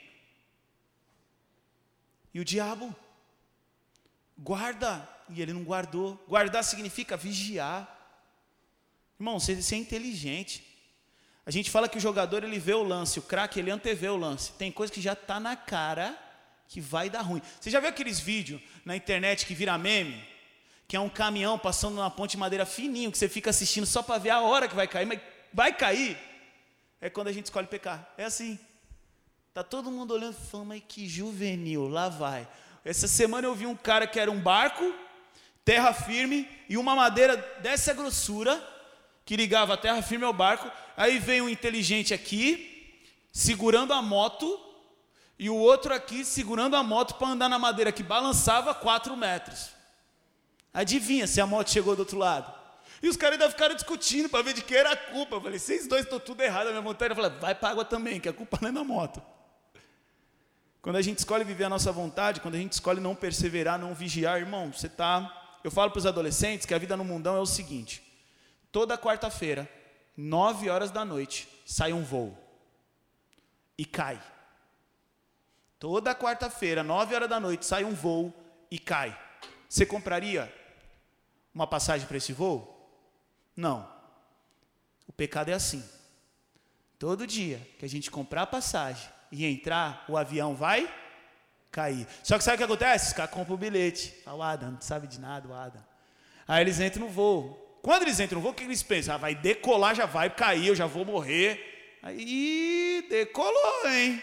[2.34, 2.94] E o diabo.
[4.36, 5.08] Guarda.
[5.30, 6.22] E ele não guardou.
[6.28, 7.90] Guardar significa vigiar.
[9.18, 10.62] Irmão, você, você é inteligente.
[11.46, 14.16] A gente fala que o jogador ele vê o lance, o craque ele antevê o
[14.16, 14.52] lance.
[14.52, 16.18] Tem coisa que já está na cara
[16.68, 17.40] que vai dar ruim.
[17.60, 20.22] Você já viu aqueles vídeos na internet que vira meme?
[20.88, 24.02] Que é um caminhão passando numa ponte de madeira fininho, que você fica assistindo só
[24.02, 25.20] para ver a hora que vai cair, mas
[25.56, 26.18] vai cair,
[27.00, 28.12] é quando a gente escolhe pecar.
[28.18, 28.58] É assim.
[29.54, 30.36] Tá todo mundo olhando
[30.74, 32.46] e que juvenil, lá vai.
[32.84, 34.94] Essa semana eu vi um cara que era um barco,
[35.64, 38.62] terra firme, e uma madeira dessa grossura,
[39.24, 40.70] que ligava a terra firme ao barco.
[40.94, 44.60] Aí vem um inteligente aqui, segurando a moto,
[45.38, 49.70] e o outro aqui segurando a moto para andar na madeira que balançava 4 metros.
[50.74, 52.65] Adivinha se a moto chegou do outro lado?
[53.06, 55.36] E os caras ainda ficaram discutindo para ver de quem era a culpa.
[55.36, 56.66] Eu falei, vocês dois estão tudo errado.
[56.66, 58.82] A minha vontade eu falei, vai para água também, que a culpa não é na
[58.82, 59.22] moto.
[60.82, 63.94] Quando a gente escolhe viver a nossa vontade, quando a gente escolhe não perseverar, não
[63.94, 65.60] vigiar, irmão, você está.
[65.62, 68.02] Eu falo para os adolescentes que a vida no mundão é o seguinte:
[68.72, 69.70] toda quarta-feira,
[70.16, 72.36] nove horas da noite, sai um voo
[73.78, 74.20] e cai.
[75.78, 78.34] Toda quarta-feira, nove horas da noite, sai um voo
[78.68, 79.16] e cai.
[79.68, 80.52] Você compraria
[81.54, 82.75] uma passagem para esse voo?
[83.56, 83.88] Não.
[85.08, 85.82] O pecado é assim.
[86.98, 90.92] Todo dia que a gente comprar passagem e entrar, o avião vai
[91.70, 92.06] cair.
[92.22, 93.08] Só que sabe o que acontece?
[93.08, 94.14] Os caras compram o bilhete.
[94.24, 95.84] Fala, o Adam, não sabe de nada, o Adam.
[96.46, 97.78] Aí eles entram no voo.
[97.82, 99.14] Quando eles entram no voo, o que eles pensam?
[99.14, 101.98] Ah, vai decolar, já vai cair, eu já vou morrer.
[102.02, 104.22] Aí decolou, hein?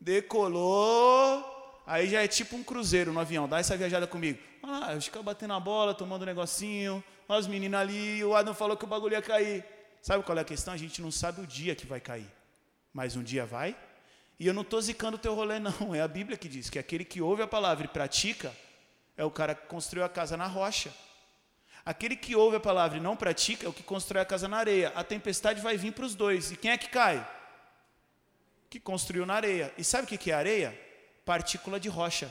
[0.00, 1.82] Decolou.
[1.86, 3.48] Aí já é tipo um cruzeiro no avião.
[3.48, 4.38] Dá essa viajada comigo.
[4.62, 7.02] Ah, eu fico batendo a bola, tomando um negocinho,
[7.38, 9.64] Os meninos ali, o Adam falou que o bagulho ia cair.
[10.02, 10.74] Sabe qual é a questão?
[10.74, 12.26] A gente não sabe o dia que vai cair.
[12.92, 13.76] Mas um dia vai.
[14.36, 15.94] E eu não estou zicando o teu rolê, não.
[15.94, 18.52] É a Bíblia que diz que aquele que ouve a palavra e pratica
[19.16, 20.92] é o cara que construiu a casa na rocha.
[21.84, 24.56] Aquele que ouve a palavra e não pratica é o que constrói a casa na
[24.56, 24.92] areia.
[24.96, 26.50] A tempestade vai vir para os dois.
[26.50, 27.24] E quem é que cai?
[28.68, 29.72] Que construiu na areia.
[29.78, 30.78] E sabe o que é areia?
[31.24, 32.28] Partícula de rocha.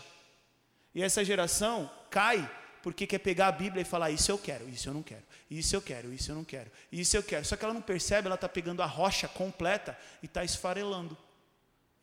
[0.93, 2.49] E essa geração cai
[2.81, 5.75] porque quer pegar a Bíblia e falar: Isso eu quero, isso eu não quero, isso
[5.75, 7.45] eu quero, isso eu não quero, isso eu quero.
[7.45, 11.17] Só que ela não percebe, ela está pegando a rocha completa e está esfarelando.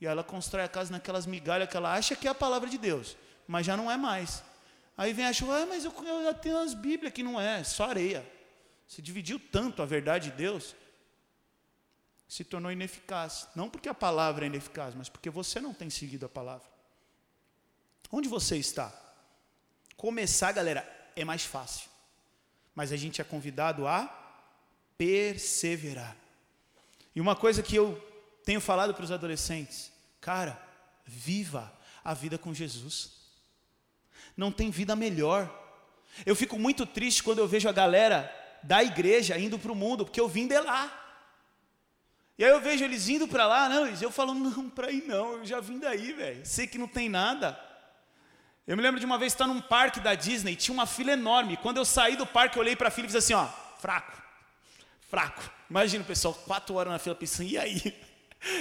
[0.01, 2.77] E ela constrói a casa naquelas migalhas que ela acha que é a palavra de
[2.77, 4.43] Deus, mas já não é mais.
[4.97, 7.63] Aí vem a chuva, ah, mas eu, eu já tenho as Bíblias que não é,
[7.65, 8.27] só areia.
[8.87, 10.75] Você dividiu tanto a verdade de Deus,
[12.29, 13.49] se tornou ineficaz.
[13.55, 16.69] Não porque a palavra é ineficaz, mas porque você não tem seguido a palavra.
[18.11, 18.93] Onde você está?
[19.97, 21.89] Começar, galera, é mais fácil.
[22.75, 24.07] Mas a gente é convidado a
[24.99, 26.17] perseverar.
[27.15, 27.97] E uma coisa que eu
[28.45, 29.91] tenho falado para os adolescentes,
[30.21, 30.61] cara,
[31.05, 31.73] viva
[32.05, 33.13] a vida com Jesus.
[34.37, 35.51] Não tem vida melhor.
[36.25, 38.33] Eu fico muito triste quando eu vejo a galera
[38.63, 41.05] da igreja indo para o mundo, porque eu vim de lá.
[42.39, 45.39] E aí eu vejo eles indo para lá, não, eu falo, não, para ir não,
[45.39, 46.45] eu já vim daí, velho.
[46.45, 47.59] Sei que não tem nada.
[48.67, 51.57] Eu me lembro de uma vez estar num parque da Disney, tinha uma fila enorme.
[51.57, 53.47] Quando eu saí do parque, eu olhei para a fila e fiz assim, ó,
[53.79, 54.21] fraco,
[55.09, 55.49] fraco.
[55.71, 57.81] Imagina o pessoal quatro horas na fila pensando, e aí?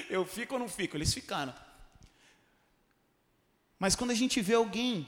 [0.10, 0.98] Eu fico ou não fico?
[0.98, 1.54] Eles ficaram.
[3.78, 5.08] Mas quando a gente vê alguém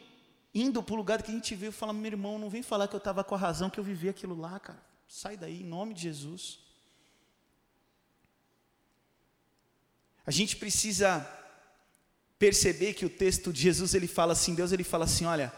[0.53, 2.93] indo para o lugar que a gente viu, fala, meu irmão, não vem falar que
[2.93, 4.81] eu estava com a razão, que eu vivi aquilo lá, cara.
[5.07, 6.59] Sai daí, em nome de Jesus.
[10.25, 11.25] A gente precisa
[12.39, 15.51] perceber que o texto de Jesus ele fala assim, Deus ele fala assim, olha,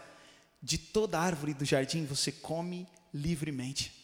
[0.62, 4.00] de toda árvore do jardim você come livremente.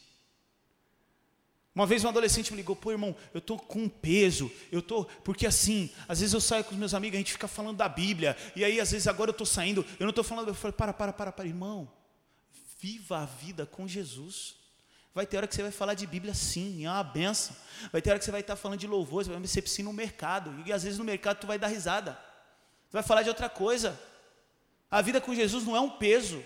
[1.75, 5.05] Uma vez um adolescente me ligou, pô irmão, eu tô com um peso, eu tô,
[5.23, 7.87] porque assim, às vezes eu saio com os meus amigos, a gente fica falando da
[7.87, 10.75] Bíblia, e aí às vezes agora eu tô saindo, eu não tô falando, eu falei,
[10.75, 11.87] para, para, para, para, irmão,
[12.81, 14.55] viva a vida com Jesus.
[15.15, 17.57] Vai ter hora que você vai falar de Bíblia sim, é uma benção.
[17.91, 19.93] Vai ter hora que você vai estar falando de louvor, você vai me sim no
[19.93, 20.63] mercado.
[20.67, 22.19] E às vezes no mercado tu vai dar risada.
[22.91, 23.99] Tu vai falar de outra coisa.
[24.91, 26.45] A vida com Jesus não é um peso.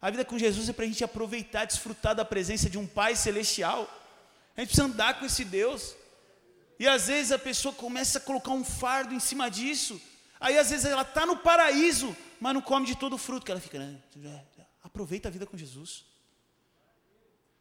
[0.00, 3.14] A vida com Jesus é para a gente aproveitar, desfrutar da presença de um Pai
[3.14, 3.82] Celestial.
[4.56, 5.94] A gente precisa andar com esse Deus.
[6.78, 10.00] E às vezes a pessoa começa a colocar um fardo em cima disso.
[10.40, 13.52] Aí às vezes ela está no paraíso, mas não come de todo o fruto que
[13.52, 13.78] ela fica.
[13.78, 14.44] Né?
[14.82, 16.04] Aproveita a vida com Jesus.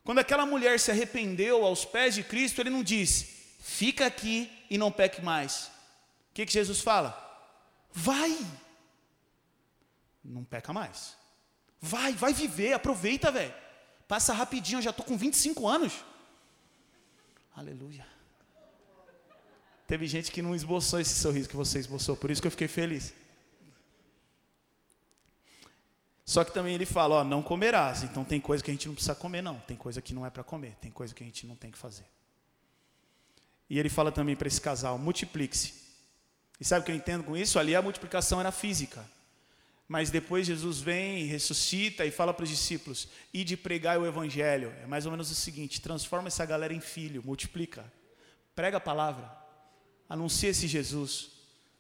[0.04, 4.78] Quando aquela mulher se arrependeu aos pés de Cristo, ele não disse, fica aqui e
[4.78, 5.68] não peque mais.
[6.32, 7.31] O que, que Jesus fala?
[7.94, 8.38] Vai,
[10.24, 11.18] não peca mais.
[11.80, 13.54] Vai, vai viver, aproveita, velho.
[14.08, 16.06] Passa rapidinho, eu já estou com 25 anos.
[17.56, 18.06] Aleluia.
[19.88, 22.68] Teve gente que não esboçou esse sorriso que você esboçou, por isso que eu fiquei
[22.68, 23.14] feliz.
[26.24, 28.04] Só que também ele fala, ó, não comerás.
[28.04, 29.60] Então tem coisa que a gente não precisa comer, não.
[29.60, 31.78] Tem coisa que não é para comer, tem coisa que a gente não tem que
[31.78, 32.06] fazer.
[33.70, 35.81] E ele fala também para esse casal, multiplique-se.
[36.62, 37.58] E sabe o que eu entendo com isso?
[37.58, 39.04] Ali a multiplicação era física.
[39.88, 44.72] Mas depois Jesus vem, ressuscita e fala para os discípulos: e de pregar o evangelho.
[44.84, 47.84] É mais ou menos o seguinte: transforma essa galera em filho, multiplica,
[48.56, 49.30] prega a palavra,
[50.08, 51.32] anuncia esse Jesus.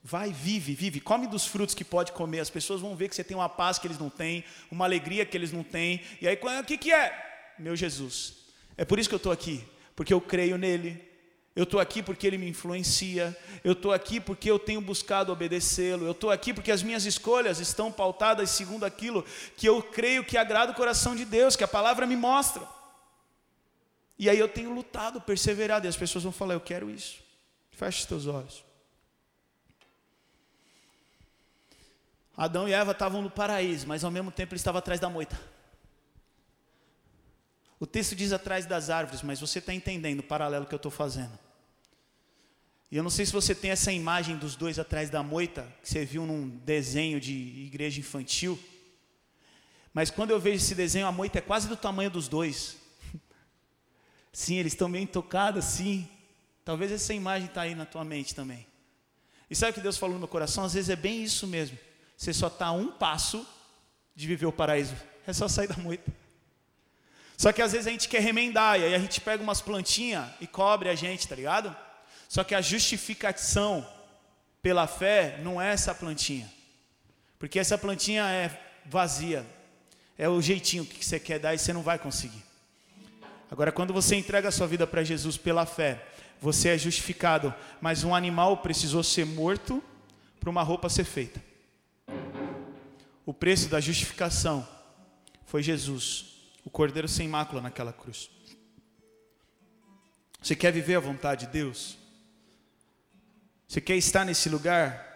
[0.03, 2.39] Vai, vive, vive, come dos frutos que pode comer.
[2.39, 5.27] As pessoas vão ver que você tem uma paz que eles não têm, uma alegria
[5.27, 6.01] que eles não têm.
[6.19, 7.53] E aí, o que, que é?
[7.59, 8.33] Meu Jesus.
[8.75, 9.63] É por isso que eu estou aqui,
[9.95, 11.10] porque eu creio nele.
[11.55, 13.37] Eu estou aqui porque ele me influencia.
[13.63, 16.05] Eu estou aqui porque eu tenho buscado obedecê-lo.
[16.05, 19.25] Eu estou aqui porque as minhas escolhas estão pautadas segundo aquilo
[19.57, 22.65] que eu creio que agrada o coração de Deus, que a palavra me mostra.
[24.17, 27.19] E aí eu tenho lutado, perseverado, e as pessoas vão falar: Eu quero isso.
[27.71, 28.63] Feche os teus olhos.
[32.37, 35.39] Adão e Eva estavam no paraíso, mas ao mesmo tempo ele estava atrás da moita.
[37.81, 40.91] O texto diz atrás das árvores, mas você está entendendo o paralelo que eu estou
[40.91, 41.31] fazendo.
[42.91, 45.89] E eu não sei se você tem essa imagem dos dois atrás da moita, que
[45.89, 48.59] você viu num desenho de igreja infantil.
[49.91, 52.77] Mas quando eu vejo esse desenho, a moita é quase do tamanho dos dois.
[54.31, 56.07] Sim, eles estão bem tocados, sim.
[56.63, 58.67] Talvez essa imagem está aí na tua mente também.
[59.49, 60.65] E sabe o que Deus falou no meu coração?
[60.65, 61.79] Às vezes é bem isso mesmo.
[62.15, 63.43] Você só está a um passo
[64.15, 64.95] de viver o paraíso.
[65.25, 66.20] É só sair da moita.
[67.41, 70.29] Só que às vezes a gente quer remendar, e aí a gente pega umas plantinhas
[70.39, 71.75] e cobre a gente, tá ligado?
[72.29, 73.83] Só que a justificação
[74.61, 76.47] pela fé não é essa plantinha.
[77.39, 79.43] Porque essa plantinha é vazia.
[80.19, 82.43] É o jeitinho que você quer dar e você não vai conseguir.
[83.49, 85.99] Agora, quando você entrega a sua vida para Jesus pela fé,
[86.39, 87.51] você é justificado.
[87.81, 89.83] Mas um animal precisou ser morto
[90.39, 91.41] para uma roupa ser feita.
[93.25, 94.67] O preço da justificação
[95.47, 96.30] foi Jesus,
[96.63, 98.29] o cordeiro sem mácula naquela cruz.
[100.41, 101.97] Você quer viver a vontade de Deus?
[103.67, 105.07] Você quer estar nesse lugar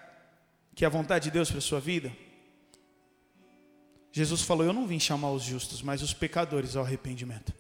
[0.76, 2.12] que é a vontade de Deus para a sua vida?
[4.12, 7.54] Jesus falou: Eu não vim chamar os justos, mas os pecadores ao arrependimento.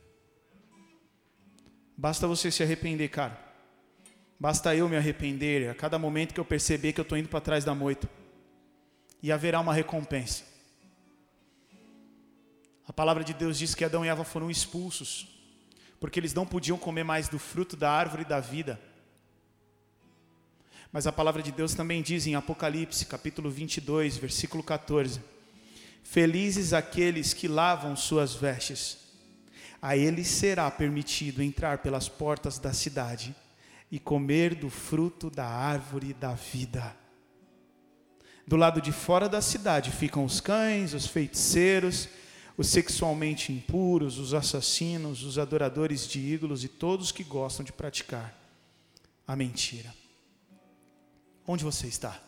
[1.97, 3.37] Basta você se arrepender, cara.
[4.39, 7.41] Basta eu me arrepender a cada momento que eu perceber que eu estou indo para
[7.41, 8.09] trás da moita
[9.23, 10.54] e haverá uma recompensa.
[12.87, 15.27] A palavra de Deus diz que Adão e Eva foram expulsos,
[15.99, 18.79] porque eles não podiam comer mais do fruto da árvore da vida.
[20.91, 25.19] Mas a palavra de Deus também diz em Apocalipse, capítulo 22, versículo 14:
[26.03, 28.99] Felizes aqueles que lavam suas vestes,
[29.81, 33.35] a eles será permitido entrar pelas portas da cidade
[33.91, 36.95] e comer do fruto da árvore da vida.
[38.47, 42.07] Do lado de fora da cidade ficam os cães, os feiticeiros,
[42.57, 48.33] os sexualmente impuros, os assassinos, os adoradores de ídolos e todos que gostam de praticar
[49.27, 49.93] a mentira.
[51.47, 52.19] Onde você está?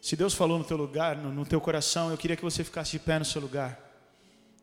[0.00, 2.92] Se Deus falou no teu lugar, no, no teu coração, eu queria que você ficasse
[2.92, 3.78] de pé no seu lugar.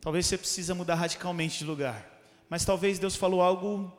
[0.00, 2.18] Talvez você precisa mudar radicalmente de lugar.
[2.48, 3.92] Mas talvez Deus falou algo,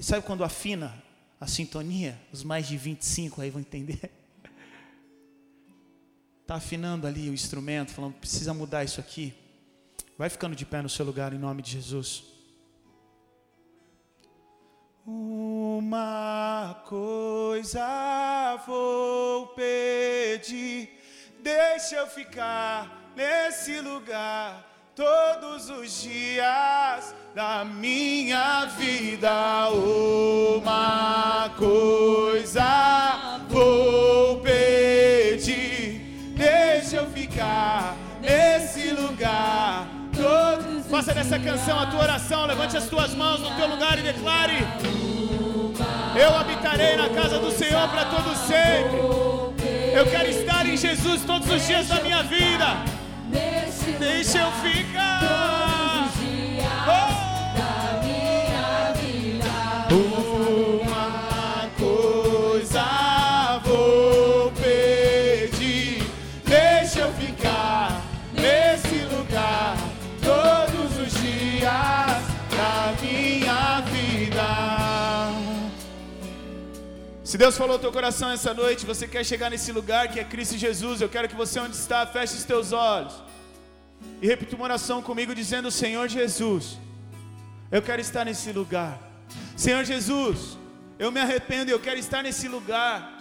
[0.00, 1.02] sabe quando afina
[1.40, 2.20] a sintonia?
[2.32, 4.10] Os mais de 25 aí vão entender.
[6.50, 9.32] Está afinando ali o instrumento, falando, precisa mudar isso aqui.
[10.18, 12.24] Vai ficando de pé no seu lugar em nome de Jesus.
[15.06, 20.90] Uma coisa vou pedir,
[21.40, 29.70] deixa eu ficar nesse lugar todos os dias da minha vida.
[29.70, 34.69] Uma coisa vou pedir,
[41.00, 42.44] Faça dessa canção a tua oração.
[42.44, 44.58] Levante as tuas mãos no teu lugar e declare:
[46.14, 48.98] Eu habitarei na casa do Senhor para todo sempre.
[49.94, 52.66] Eu quero estar em Jesus todos os dias da minha vida.
[53.98, 55.69] Deixa eu ficar.
[77.40, 80.58] Deus falou no teu coração essa noite, você quer chegar nesse lugar que é Cristo
[80.58, 83.14] Jesus, eu quero que você onde está, feche os teus olhos.
[84.20, 86.78] E repita uma oração comigo dizendo: Senhor Jesus,
[87.72, 89.00] eu quero estar nesse lugar.
[89.56, 90.58] Senhor Jesus,
[90.98, 93.18] eu me arrependo eu quero estar nesse lugar.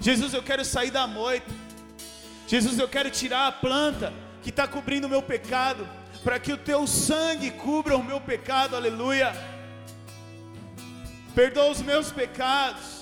[0.00, 1.48] Jesus, eu quero sair da moita.
[2.48, 4.12] Jesus, eu quero tirar a planta
[4.42, 5.88] que está cobrindo o meu pecado,
[6.24, 9.32] para que o teu sangue cubra o meu pecado, aleluia.
[11.36, 13.01] Perdoa os meus pecados.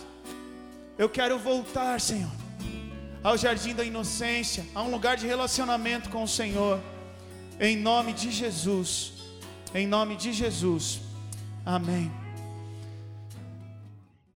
[1.03, 2.31] Eu quero voltar, Senhor,
[3.25, 6.79] ao jardim da inocência, a um lugar de relacionamento com o Senhor,
[7.59, 9.15] em nome de Jesus.
[9.75, 11.01] Em nome de Jesus.
[11.65, 12.13] Amém.